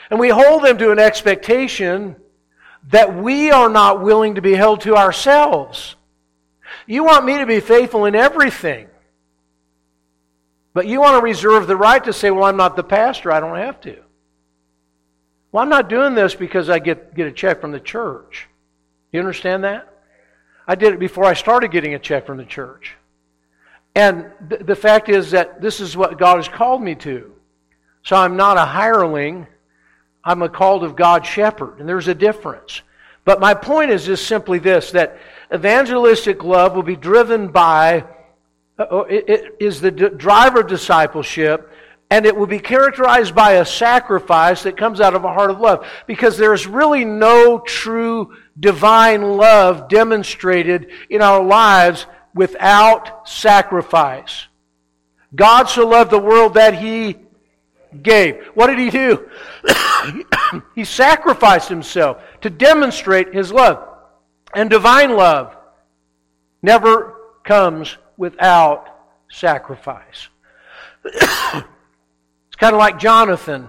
[0.10, 2.16] and we hold them to an expectation
[2.90, 5.96] that we are not willing to be held to ourselves.
[6.88, 8.88] You want me to be faithful in everything.
[10.74, 13.40] But you want to reserve the right to say, well, I'm not the pastor, I
[13.40, 13.98] don't have to.
[15.52, 18.48] Well, I'm not doing this because I get, get a check from the church.
[19.12, 19.88] You understand that?
[20.68, 22.96] I did it before I started getting a check from the church.
[23.96, 27.32] And th- the fact is that this is what God has called me to.
[28.02, 29.46] So I'm not a hireling.
[30.24, 31.80] I'm a called of God shepherd.
[31.80, 32.82] And there's a difference.
[33.26, 35.18] But my point is just simply this that
[35.54, 38.06] evangelistic love will be driven by,
[38.78, 41.72] it, it is the driver of discipleship,
[42.10, 45.60] and it will be characterized by a sacrifice that comes out of a heart of
[45.60, 45.88] love.
[46.06, 52.06] Because there's really no true divine love demonstrated in our lives
[52.36, 54.48] without sacrifice.
[55.36, 57.18] God so loved the world that he
[58.02, 58.46] gave.
[58.54, 59.30] What did he do?
[60.76, 63.88] he sacrificed himself to demonstrate his love.
[64.54, 65.56] And divine love
[66.62, 68.88] never comes without
[69.30, 70.30] sacrifice.
[71.04, 71.26] it's
[72.58, 73.68] kind of like Jonathan,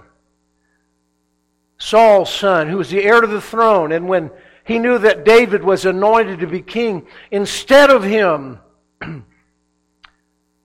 [1.77, 3.91] Saul's son, who was the heir to the throne.
[3.91, 4.31] And when
[4.63, 8.59] he knew that David was anointed to be king, instead of him,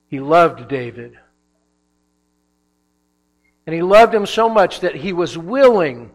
[0.06, 1.18] he loved David.
[3.66, 6.12] And he loved him so much that he was willing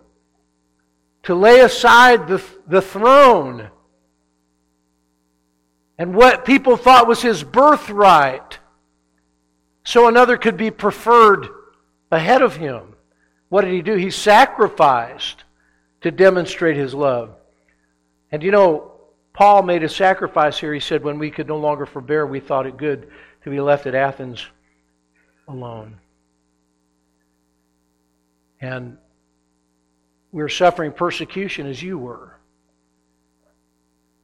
[1.24, 3.70] to lay aside the, the throne
[5.98, 8.60] and what people thought was his birthright
[9.84, 11.48] so another could be preferred
[12.12, 12.96] ahead of him.
[13.50, 13.96] What did he do?
[13.96, 15.44] He sacrificed
[16.02, 17.36] to demonstrate his love.
[18.32, 18.92] And you know,
[19.34, 20.74] Paul made a sacrifice here.
[20.74, 23.10] He said, when we could no longer forbear, we thought it good
[23.44, 24.46] to be left at Athens
[25.48, 25.98] alone.
[28.60, 28.98] And
[30.32, 32.38] we were suffering persecution as you were.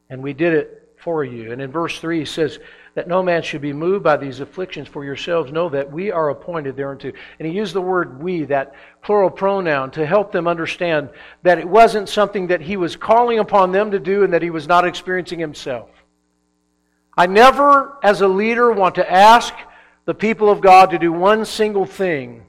[0.09, 1.51] And we did it for you.
[1.51, 2.59] And in verse 3, he says
[2.93, 6.29] that no man should be moved by these afflictions, for yourselves know that we are
[6.29, 7.11] appointed thereunto.
[7.39, 11.09] And he used the word we, that plural pronoun, to help them understand
[11.43, 14.49] that it wasn't something that he was calling upon them to do and that he
[14.49, 15.89] was not experiencing himself.
[17.17, 19.53] I never, as a leader, want to ask
[20.05, 22.45] the people of God to do one single thing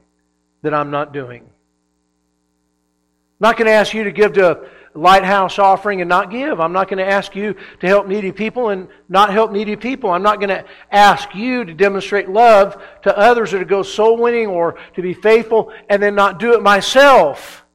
[0.61, 1.43] that I'm not doing.
[1.43, 6.59] I'm not going to ask you to give to lighthouse offering and not give.
[6.59, 10.11] I'm not going to ask you to help needy people and not help needy people.
[10.11, 14.17] I'm not going to ask you to demonstrate love to others or to go soul
[14.17, 17.65] winning or to be faithful and then not do it myself.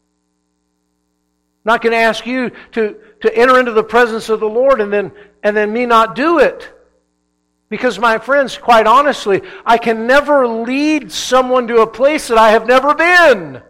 [1.64, 4.80] I'm not going to ask you to, to enter into the presence of the Lord
[4.80, 6.72] and then, and then me not do it.
[7.68, 12.52] Because, my friends, quite honestly, I can never lead someone to a place that I
[12.52, 13.62] have never been.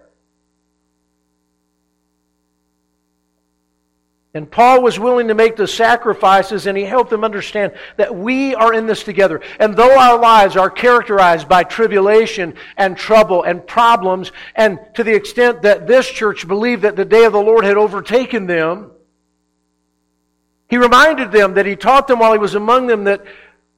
[4.35, 8.55] And Paul was willing to make the sacrifices, and he helped them understand that we
[8.55, 9.41] are in this together.
[9.59, 15.15] And though our lives are characterized by tribulation and trouble and problems, and to the
[15.15, 18.91] extent that this church believed that the day of the Lord had overtaken them,
[20.69, 23.25] he reminded them that he taught them while he was among them that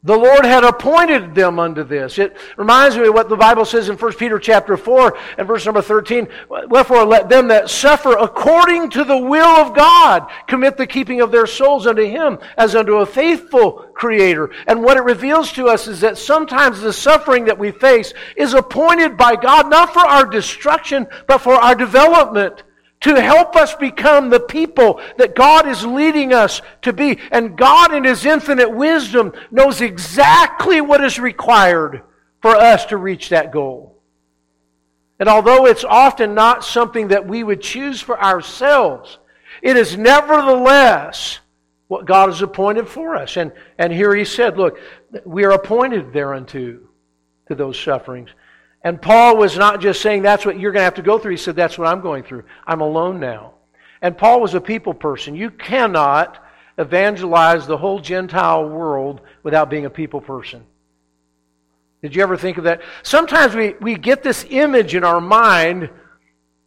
[0.02, 2.18] the Lord had appointed them unto this.
[2.18, 5.66] It reminds me of what the Bible says in 1 Peter chapter 4 and verse
[5.66, 6.26] number 13.
[6.68, 11.30] Wherefore let them that suffer according to the will of God commit the keeping of
[11.30, 14.50] their souls unto Him as unto a faithful Creator.
[14.66, 18.54] And what it reveals to us is that sometimes the suffering that we face is
[18.54, 22.62] appointed by God not for our destruction, but for our development
[23.00, 27.18] to help us become the people that God is leading us to be.
[27.32, 32.02] And God, in His infinite wisdom, knows exactly what is required
[32.42, 33.98] for us to reach that goal.
[35.18, 39.18] And although it's often not something that we would choose for ourselves,
[39.62, 41.40] it is nevertheless
[41.88, 43.36] what God has appointed for us.
[43.36, 44.78] And, and here He said, look,
[45.24, 46.78] we are appointed thereunto
[47.48, 48.30] to those sufferings.
[48.82, 51.32] And Paul was not just saying that's what you're going to have to go through.
[51.32, 52.44] He said, that's what I'm going through.
[52.66, 53.54] I'm alone now.
[54.00, 55.34] And Paul was a people person.
[55.34, 56.42] You cannot
[56.78, 60.64] evangelize the whole Gentile world without being a people person.
[62.00, 62.80] Did you ever think of that?
[63.02, 65.90] Sometimes we, we get this image in our mind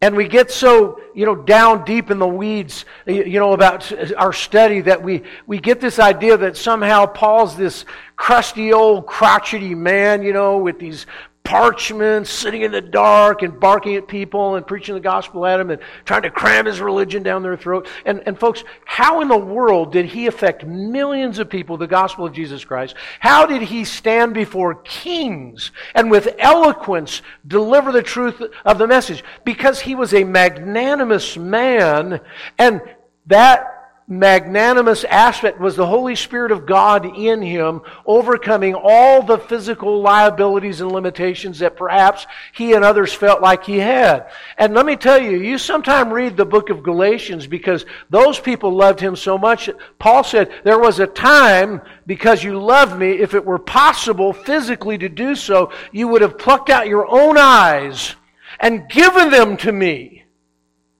[0.03, 4.33] and we get so, you know, down deep in the weeds, you know, about our
[4.33, 7.85] study that we, we get this idea that somehow Paul's this
[8.15, 11.07] crusty old crotchety man, you know, with these
[11.43, 15.71] parchments, sitting in the dark and barking at people and preaching the gospel at them
[15.71, 17.87] and trying to cram his religion down their throat.
[18.05, 22.25] And, and folks, how in the world did he affect millions of people, the gospel
[22.25, 22.95] of Jesus Christ?
[23.19, 29.23] How did he stand before kings and with eloquence deliver the truth of the message?
[29.43, 32.21] Because he was a magnanimous man
[32.57, 32.81] and
[33.27, 33.72] that
[34.07, 40.81] magnanimous aspect was the Holy Spirit of God in him, overcoming all the physical liabilities
[40.81, 44.29] and limitations that perhaps he and others felt like he had.
[44.57, 48.71] And let me tell you, you sometime read the book of Galatians because those people
[48.75, 49.69] loved him so much.
[49.99, 54.97] Paul said, There was a time because you loved me, if it were possible physically
[54.97, 58.15] to do so, you would have plucked out your own eyes
[58.59, 60.25] and given them to me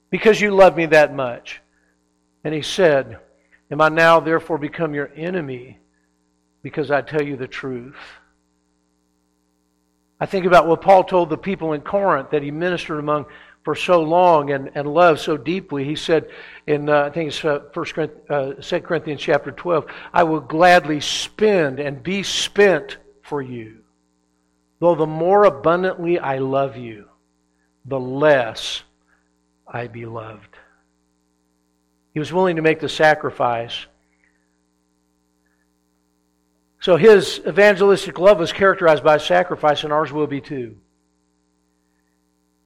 [0.09, 1.62] because you loved me that much.
[2.43, 3.19] And he said,
[3.71, 5.79] Am I now therefore become your enemy
[6.61, 7.95] because I tell you the truth?
[10.19, 13.25] I think about what Paul told the people in Corinth that he ministered among
[13.63, 15.85] for so long and, and loved so deeply.
[15.85, 16.29] He said
[16.67, 20.41] in, uh, I think it's uh, 1 Corinthians, uh, 2 Corinthians chapter 12, I will
[20.41, 23.79] gladly spend and be spent for you.
[24.79, 27.07] Though the more abundantly I love you,
[27.85, 28.83] the less
[29.67, 30.55] I be loved.
[32.13, 33.85] He was willing to make the sacrifice.
[36.79, 40.77] So his evangelistic love was characterized by sacrifice, and ours will be too.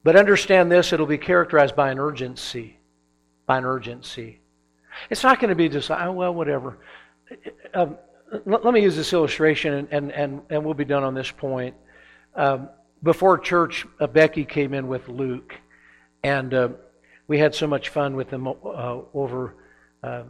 [0.02, 2.78] But understand this it'll be characterized by an urgency.
[3.46, 4.40] By an urgency.
[5.10, 6.78] It's not going to be just, oh, well, whatever.
[7.74, 7.96] Um,
[8.44, 11.30] let, let, me use this illustration, and, and, and, and we'll be done on this
[11.30, 11.74] point.
[12.34, 12.68] Um,
[13.02, 15.54] before church, uh, Becky came in with Luke,
[16.22, 16.68] and uh,
[17.28, 18.52] we had so much fun with them uh,
[19.14, 19.54] over
[20.02, 20.24] uh,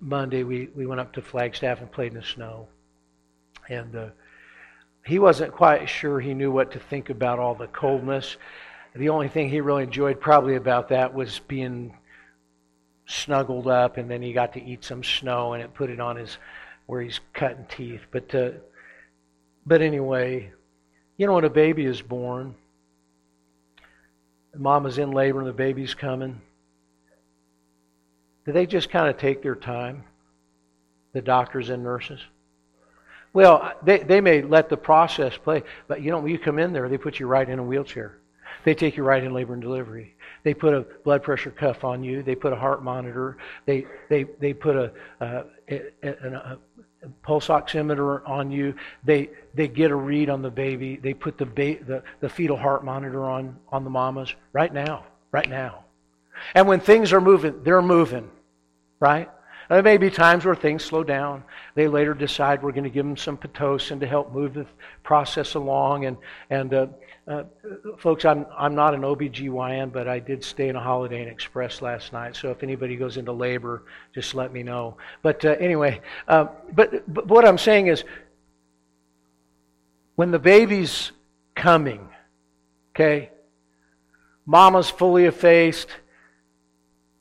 [0.00, 0.42] Monday.
[0.42, 2.68] We, we went up to Flagstaff and played in the snow.
[3.68, 4.08] And uh,
[5.06, 8.36] he wasn't quite sure he knew what to think about all the coldness.
[8.94, 11.96] The only thing he really enjoyed probably about that was being
[13.06, 16.16] snuggled up, and then he got to eat some snow, and it put it on
[16.16, 16.36] his
[16.86, 18.02] where he's cutting teeth.
[18.10, 18.50] But uh,
[19.64, 20.52] but anyway,
[21.16, 22.54] you know when a baby is born,
[24.56, 26.40] mama's in labor and the baby's coming,
[28.44, 30.04] do they just kind of take their time,
[31.12, 32.20] the doctors and nurses?
[33.32, 36.72] Well, they, they may let the process play, but you know, when you come in
[36.72, 38.18] there, they put you right in a wheelchair.
[38.64, 40.14] They take you right in labor and delivery.
[40.44, 42.22] They put a blood pressure cuff on you.
[42.22, 43.38] They put a heart monitor.
[43.66, 46.58] They they they put a, uh, a, a, a
[47.22, 48.74] pulse oximeter on you.
[49.04, 50.96] They they get a read on the baby.
[50.96, 55.04] They put the ba- the, the fetal heart monitor on on the mamas right now,
[55.30, 55.84] right now.
[56.54, 58.30] And when things are moving, they're moving,
[59.00, 59.30] right?
[59.72, 61.44] There may be times where things slow down.
[61.74, 64.66] They later decide we're going to give them some Pitocin to help move the
[65.02, 66.04] process along.
[66.04, 66.18] And,
[66.50, 66.86] and uh,
[67.26, 67.44] uh,
[67.96, 71.80] folks, I'm, I'm not an OBGYN, but I did stay in a Holiday Inn Express
[71.80, 72.36] last night.
[72.36, 74.98] So if anybody goes into labor, just let me know.
[75.22, 78.04] But uh, anyway, uh, but, but what I'm saying is
[80.16, 81.12] when the baby's
[81.54, 82.10] coming,
[82.94, 83.30] okay,
[84.44, 85.88] mama's fully effaced,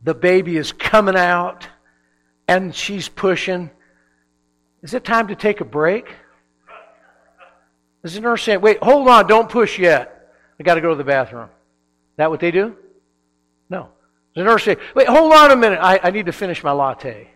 [0.03, 1.69] the baby is coming out
[2.51, 3.71] and she's pushing.
[4.83, 6.05] Is it time to take a break?
[8.03, 10.33] Is the nurse saying, wait, hold on, don't push yet.
[10.59, 11.45] I got to go to the bathroom.
[11.45, 12.75] Is that what they do?
[13.69, 13.83] No.
[14.35, 16.71] Does the nurse say, wait, hold on a minute, I, I need to finish my
[16.71, 17.29] latte?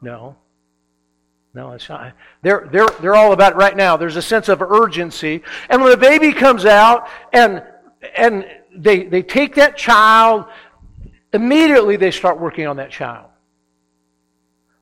[0.00, 0.36] No.
[1.52, 2.14] No, it's not.
[2.40, 3.98] They're, they're, they're all about it right now.
[3.98, 5.42] There's a sense of urgency.
[5.68, 7.62] And when the baby comes out and,
[8.16, 10.46] and they, they take that child,
[11.34, 13.26] immediately they start working on that child.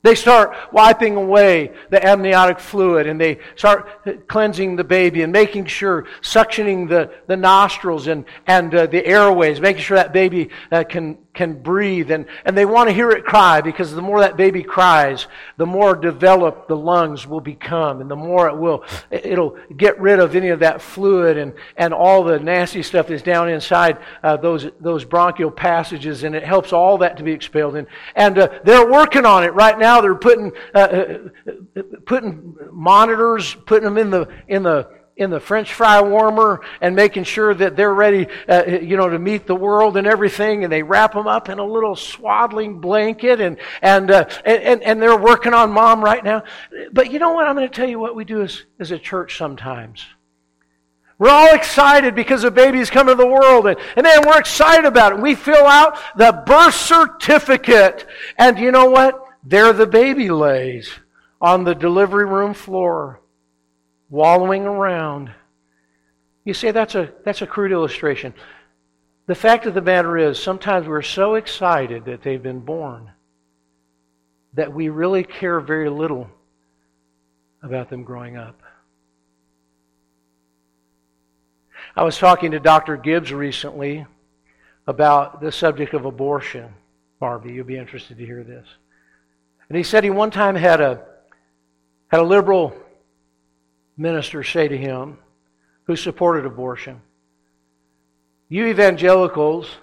[0.07, 5.67] They start wiping away the amniotic fluid and they start cleansing the baby and making
[5.67, 10.85] sure, suctioning the, the nostrils and, and uh, the airways, making sure that baby uh,
[10.85, 12.11] can, can breathe.
[12.11, 15.67] And, and they want to hear it cry because the more that baby cries, the
[15.67, 20.35] more developed the lungs will become and the more it will, it'll get rid of
[20.35, 24.69] any of that fluid and, and all the nasty stuff that's down inside uh, those,
[24.81, 27.77] those bronchial passages and it helps all that to be expelled.
[27.77, 30.01] And, and uh, they're working on it right now.
[30.01, 35.73] They're putting, uh, uh, putting monitors, putting them in the, in the, in the French
[35.73, 39.97] fry warmer and making sure that they're ready, uh, you know, to meet the world
[39.97, 40.63] and everything.
[40.63, 45.01] And they wrap them up in a little swaddling blanket and, and, uh, and, and
[45.01, 46.45] they're working on mom right now.
[46.93, 47.47] But you know what?
[47.47, 50.05] I'm going to tell you what we do as, as a church sometimes.
[51.19, 54.85] We're all excited because a baby's come into the world, and, and then we're excited
[54.85, 55.19] about it.
[55.19, 58.07] We fill out the birth certificate,
[58.37, 59.25] and you know what?
[59.43, 60.91] There the baby lays
[61.41, 63.23] on the delivery room floor
[64.09, 65.31] wallowing around.
[66.45, 68.35] You say that's a, that's a crude illustration.
[69.27, 73.11] The fact of the matter is, sometimes we're so excited that they've been born
[74.55, 76.31] that we really care very little
[77.63, 78.63] about them growing up.
[81.97, 82.97] I was talking to Dr.
[82.97, 84.07] Gibbs recently
[84.87, 86.73] about the subject of abortion.
[87.19, 87.53] Barbie.
[87.53, 88.67] You'll be interested to hear this.
[89.69, 91.03] And he said he one time had a
[92.09, 92.77] had a liberal
[93.97, 95.19] minister say to him,
[95.85, 97.01] who supported abortion,
[98.49, 99.79] "You evangelicals,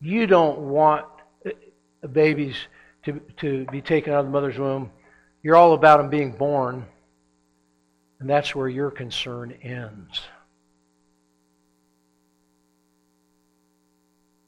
[0.00, 1.06] you don't want
[2.12, 2.56] babies
[3.04, 4.90] to to be taken out of the mother's womb.
[5.42, 6.86] You're all about them being born,
[8.18, 10.22] and that's where your concern ends."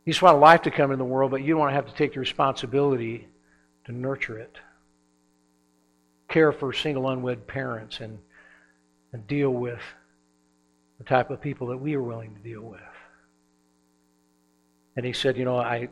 [0.05, 1.87] You just want life to come in the world, but you don't want to have
[1.87, 3.29] to take the responsibility
[3.85, 4.59] to nurture it.
[6.29, 8.18] Care for single unwed parents and,
[9.12, 9.81] and deal with
[10.99, 12.81] the type of people that we are willing to deal with.
[14.97, 15.89] And he said, You know, I,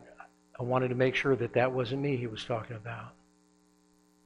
[0.59, 3.13] I wanted to make sure that that wasn't me he was talking about.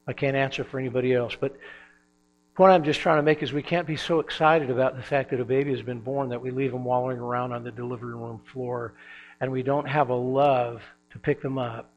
[0.07, 1.35] I can't answer for anybody else.
[1.39, 4.97] But the point I'm just trying to make is we can't be so excited about
[4.97, 7.63] the fact that a baby has been born that we leave them wallowing around on
[7.63, 8.93] the delivery room floor
[9.39, 10.81] and we don't have a love
[11.11, 11.89] to pick them up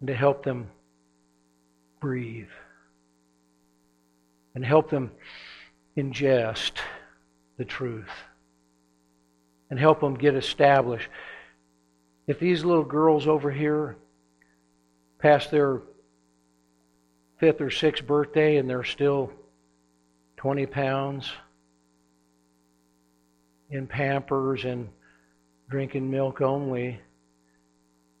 [0.00, 0.68] and to help them
[2.02, 2.48] breathe
[4.56, 5.12] and help them
[5.96, 6.72] ingest
[7.58, 8.10] the truth
[9.70, 11.08] and help them get established.
[12.26, 13.96] If these little girls over here
[15.20, 15.80] pass their
[17.38, 19.32] fifth or sixth birthday and they're still
[20.38, 21.30] 20 pounds
[23.70, 24.88] in pampers and
[25.70, 27.00] drinking milk only,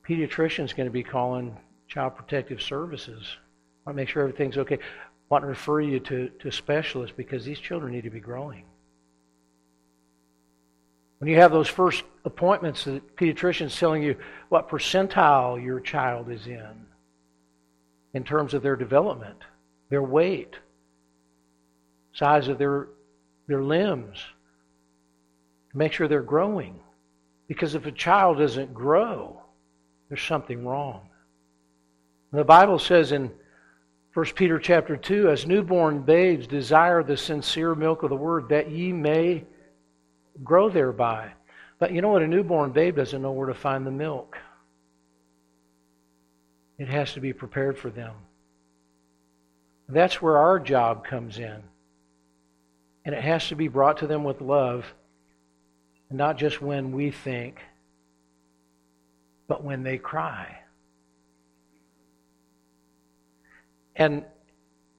[0.08, 1.56] pediatrician's going to be calling
[1.88, 3.36] child protective services.
[3.84, 4.76] I want to make sure everything's okay.
[4.76, 4.78] I
[5.28, 8.64] want to refer you to, to specialists because these children need to be growing.
[11.18, 14.16] When you have those first appointments, the pediatrician's telling you
[14.48, 16.86] what percentile your child is in,
[18.12, 19.38] in terms of their development,
[19.88, 20.56] their weight,
[22.12, 22.88] size of their,
[23.46, 24.18] their limbs,
[25.70, 26.78] to make sure they're growing.
[27.48, 29.40] Because if a child doesn't grow,
[30.08, 31.08] there's something wrong.
[32.32, 33.30] The Bible says in
[34.14, 38.70] 1 Peter chapter 2, as newborn babes desire the sincere milk of the word that
[38.70, 39.44] ye may
[40.44, 41.30] grow thereby.
[41.78, 42.22] But you know what?
[42.22, 44.36] A newborn babe doesn't know where to find the milk.
[46.78, 48.14] It has to be prepared for them.
[49.88, 51.62] That's where our job comes in.
[53.04, 54.92] And it has to be brought to them with love
[56.12, 57.60] not just when we think,
[59.48, 60.58] but when they cry.
[63.96, 64.24] And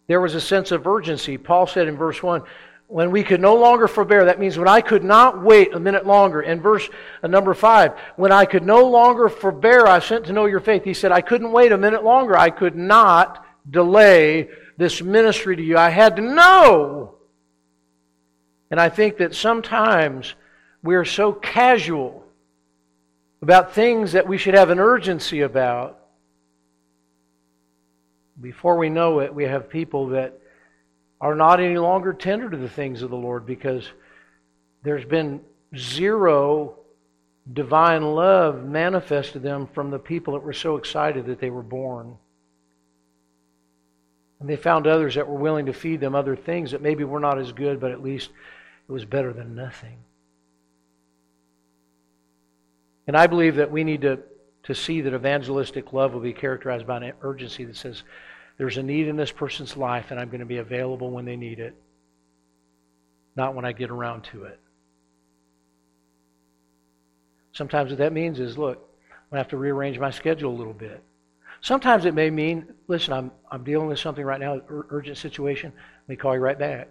[0.08, 1.38] there was a sense of urgency.
[1.38, 2.44] Paul said in verse 1
[2.88, 6.06] when we could no longer forbear, that means when I could not wait a minute
[6.06, 6.44] longer.
[6.44, 6.88] In verse
[7.24, 10.84] uh, number 5, when I could no longer forbear, I sent to know your faith.
[10.84, 12.38] He said, I couldn't wait a minute longer.
[12.38, 15.76] I could not delay this ministry to you.
[15.76, 17.16] I had to know.
[18.70, 20.36] And I think that sometimes
[20.84, 22.24] we are so casual
[23.42, 26.03] about things that we should have an urgency about.
[28.42, 30.40] Before we know it, we have people that
[31.22, 33.90] are not any longer tender to the things of the Lord because
[34.84, 35.42] there's been
[35.78, 36.76] zero
[37.52, 41.64] divine love manifested to them from the people that were so excited that they were
[41.64, 42.18] born.
[44.40, 47.20] And they found others that were willing to feed them other things that maybe were
[47.20, 48.30] not as good, but at least
[48.88, 49.98] it was better than nothing.
[53.08, 54.20] And I believe that we need to,
[54.64, 58.04] to see that evangelistic love will be characterized by an urgency that says,
[58.58, 61.36] there's a need in this person's life, and I'm going to be available when they
[61.36, 61.76] need it,
[63.36, 64.60] not when I get around to it.
[67.52, 70.58] Sometimes what that means is, look, I'm going to have to rearrange my schedule a
[70.58, 71.04] little bit.
[71.62, 75.72] Sometimes it may mean, listen, I'm, I'm dealing with something right now, ur- urgent situation.
[75.76, 76.90] Let me call you right back.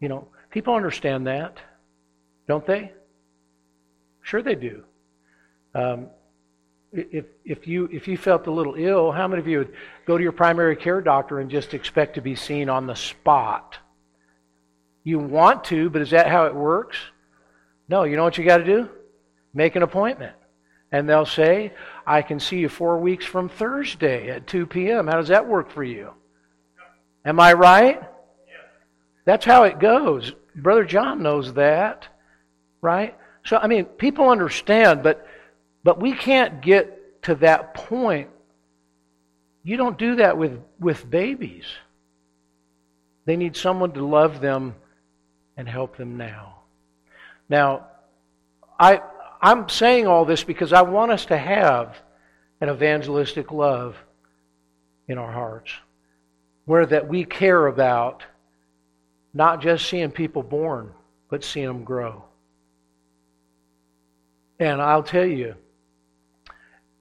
[0.00, 1.58] You know, people understand that,
[2.46, 2.92] don't they?
[4.22, 4.84] Sure, they do.
[5.74, 6.08] Um,
[6.92, 9.74] if, if, you, if you felt a little ill, how many of you would
[10.06, 13.78] go to your primary care doctor and just expect to be seen on the spot?
[15.04, 16.96] You want to, but is that how it works?
[17.88, 18.88] No, you know what you got to do?
[19.54, 20.34] Make an appointment.
[20.92, 21.72] And they'll say,
[22.06, 25.06] I can see you four weeks from Thursday at 2 p.m.
[25.06, 26.10] How does that work for you?
[27.24, 28.00] Am I right?
[29.24, 30.32] That's how it goes.
[30.54, 32.06] Brother John knows that,
[32.80, 33.16] right?
[33.44, 35.26] So, I mean, people understand, but,
[35.86, 38.28] but we can't get to that point.
[39.62, 41.64] You don't do that with, with babies.
[43.24, 44.74] They need someone to love them
[45.56, 46.62] and help them now.
[47.48, 47.86] Now,
[48.80, 49.00] I,
[49.40, 51.96] I'm saying all this because I want us to have
[52.60, 53.96] an evangelistic love
[55.06, 55.70] in our hearts,
[56.64, 58.24] where that we care about
[59.32, 60.90] not just seeing people born,
[61.30, 62.24] but seeing them grow.
[64.58, 65.54] And I'll tell you,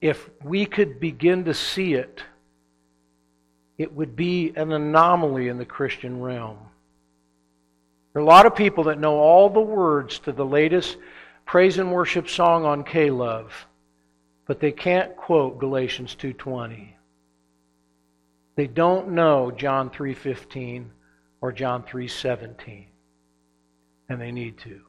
[0.02, 2.24] if we could begin to see it,
[3.78, 6.58] it would be an anomaly in the Christian realm.
[8.14, 10.98] There are a lot of people that know all the words to the latest
[11.46, 13.68] praise and worship song on K-Love,
[14.46, 16.96] but they can't quote Galatians 2:20.
[18.56, 20.92] They don't know John 3:15
[21.42, 22.88] or John 3:17.
[24.08, 24.82] And they need to.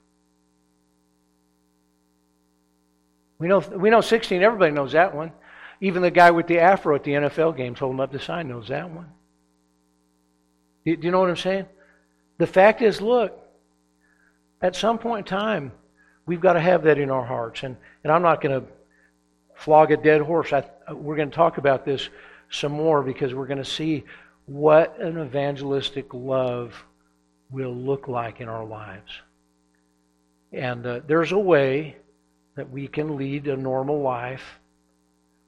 [3.39, 5.33] We know we know 16, everybody knows that one.
[5.81, 8.69] Even the guy with the afro at the NFL games holding up the sign knows
[8.69, 9.09] that one.
[10.85, 11.67] Do you know what I'm saying?
[12.39, 13.39] The fact is, look,
[14.63, 15.73] at some point in time,
[16.27, 17.63] we've got to have that in our hearts.
[17.63, 18.67] And, and I'm not going to
[19.55, 20.53] flog a dead horse.
[20.53, 22.09] I, we're going to talk about this
[22.51, 24.05] some more because we're going to see
[24.47, 26.85] what an evangelistic love
[27.51, 29.11] will look like in our lives.
[30.53, 31.97] And uh, there's a way
[32.57, 34.61] that we can lead a normal life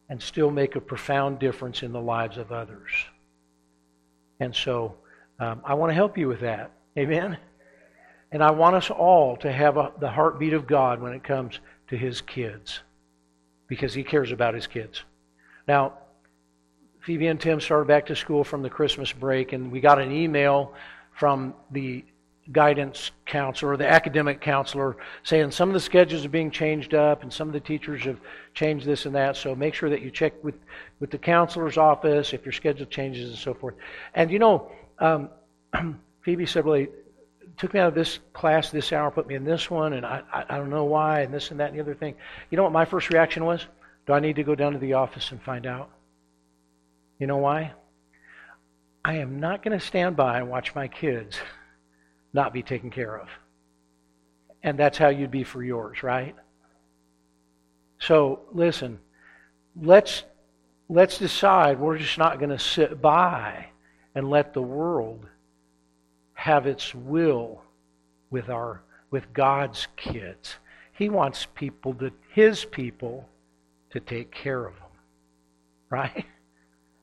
[0.08, 2.90] and still make a profound difference in the lives of others.
[4.40, 4.94] And so
[5.40, 6.70] um, I want to help you with that.
[6.96, 7.38] Amen?
[8.30, 11.60] And I want us all to have a, the heartbeat of God when it comes
[11.88, 12.80] to His kids
[13.68, 15.02] because He cares about His kids.
[15.66, 15.94] Now,
[17.00, 20.12] Phoebe and Tim started back to school from the Christmas break, and we got an
[20.12, 20.74] email
[21.12, 22.04] from the
[22.52, 27.32] guidance counselor, the academic counselor, saying some of the schedules are being changed up and
[27.32, 28.18] some of the teachers have
[28.54, 29.36] changed this and that.
[29.36, 30.54] So make sure that you check with,
[31.00, 33.74] with the counselor's office if your schedule changes and so forth.
[34.14, 35.28] And you know, um,
[36.22, 36.88] Phoebe said, he
[37.58, 40.22] took me out of this class this hour, put me in this one, and I,
[40.32, 42.14] I, I don't know why, and this and that and the other thing.
[42.50, 43.66] You know what my first reaction was?
[44.06, 45.90] Do I need to go down to the office and find out?
[47.18, 47.72] You know why?
[49.04, 51.38] I am not going to stand by and watch my kids
[52.32, 53.28] not be taken care of.
[54.62, 56.34] And that's how you'd be for yours, right?
[58.00, 58.98] So, listen,
[59.80, 60.24] let's
[60.88, 63.66] let's decide we're just not going to sit by
[64.14, 65.26] and let the world
[66.34, 67.62] have its will
[68.30, 70.56] with our with God's kids.
[70.92, 73.28] He wants people to his people
[73.90, 74.82] to take care of them.
[75.90, 76.24] Right?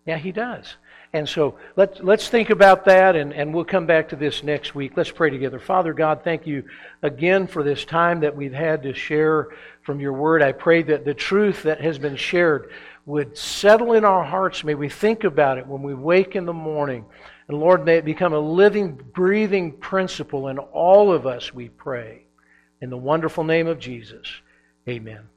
[0.07, 0.75] Yeah, he does.
[1.15, 4.75] And so let's, let's think about that, and, and we'll come back to this next
[4.75, 4.97] week.
[4.97, 5.59] Let's pray together.
[5.59, 6.65] Father God, thank you
[7.03, 9.47] again for this time that we've had to share
[9.83, 10.41] from your word.
[10.41, 12.69] I pray that the truth that has been shared
[13.05, 14.65] would settle in our hearts.
[14.65, 17.05] May we think about it when we wake in the morning.
[17.47, 22.25] And Lord, may it become a living, breathing principle in all of us, we pray.
[22.81, 24.27] In the wonderful name of Jesus,
[24.85, 25.29] amen.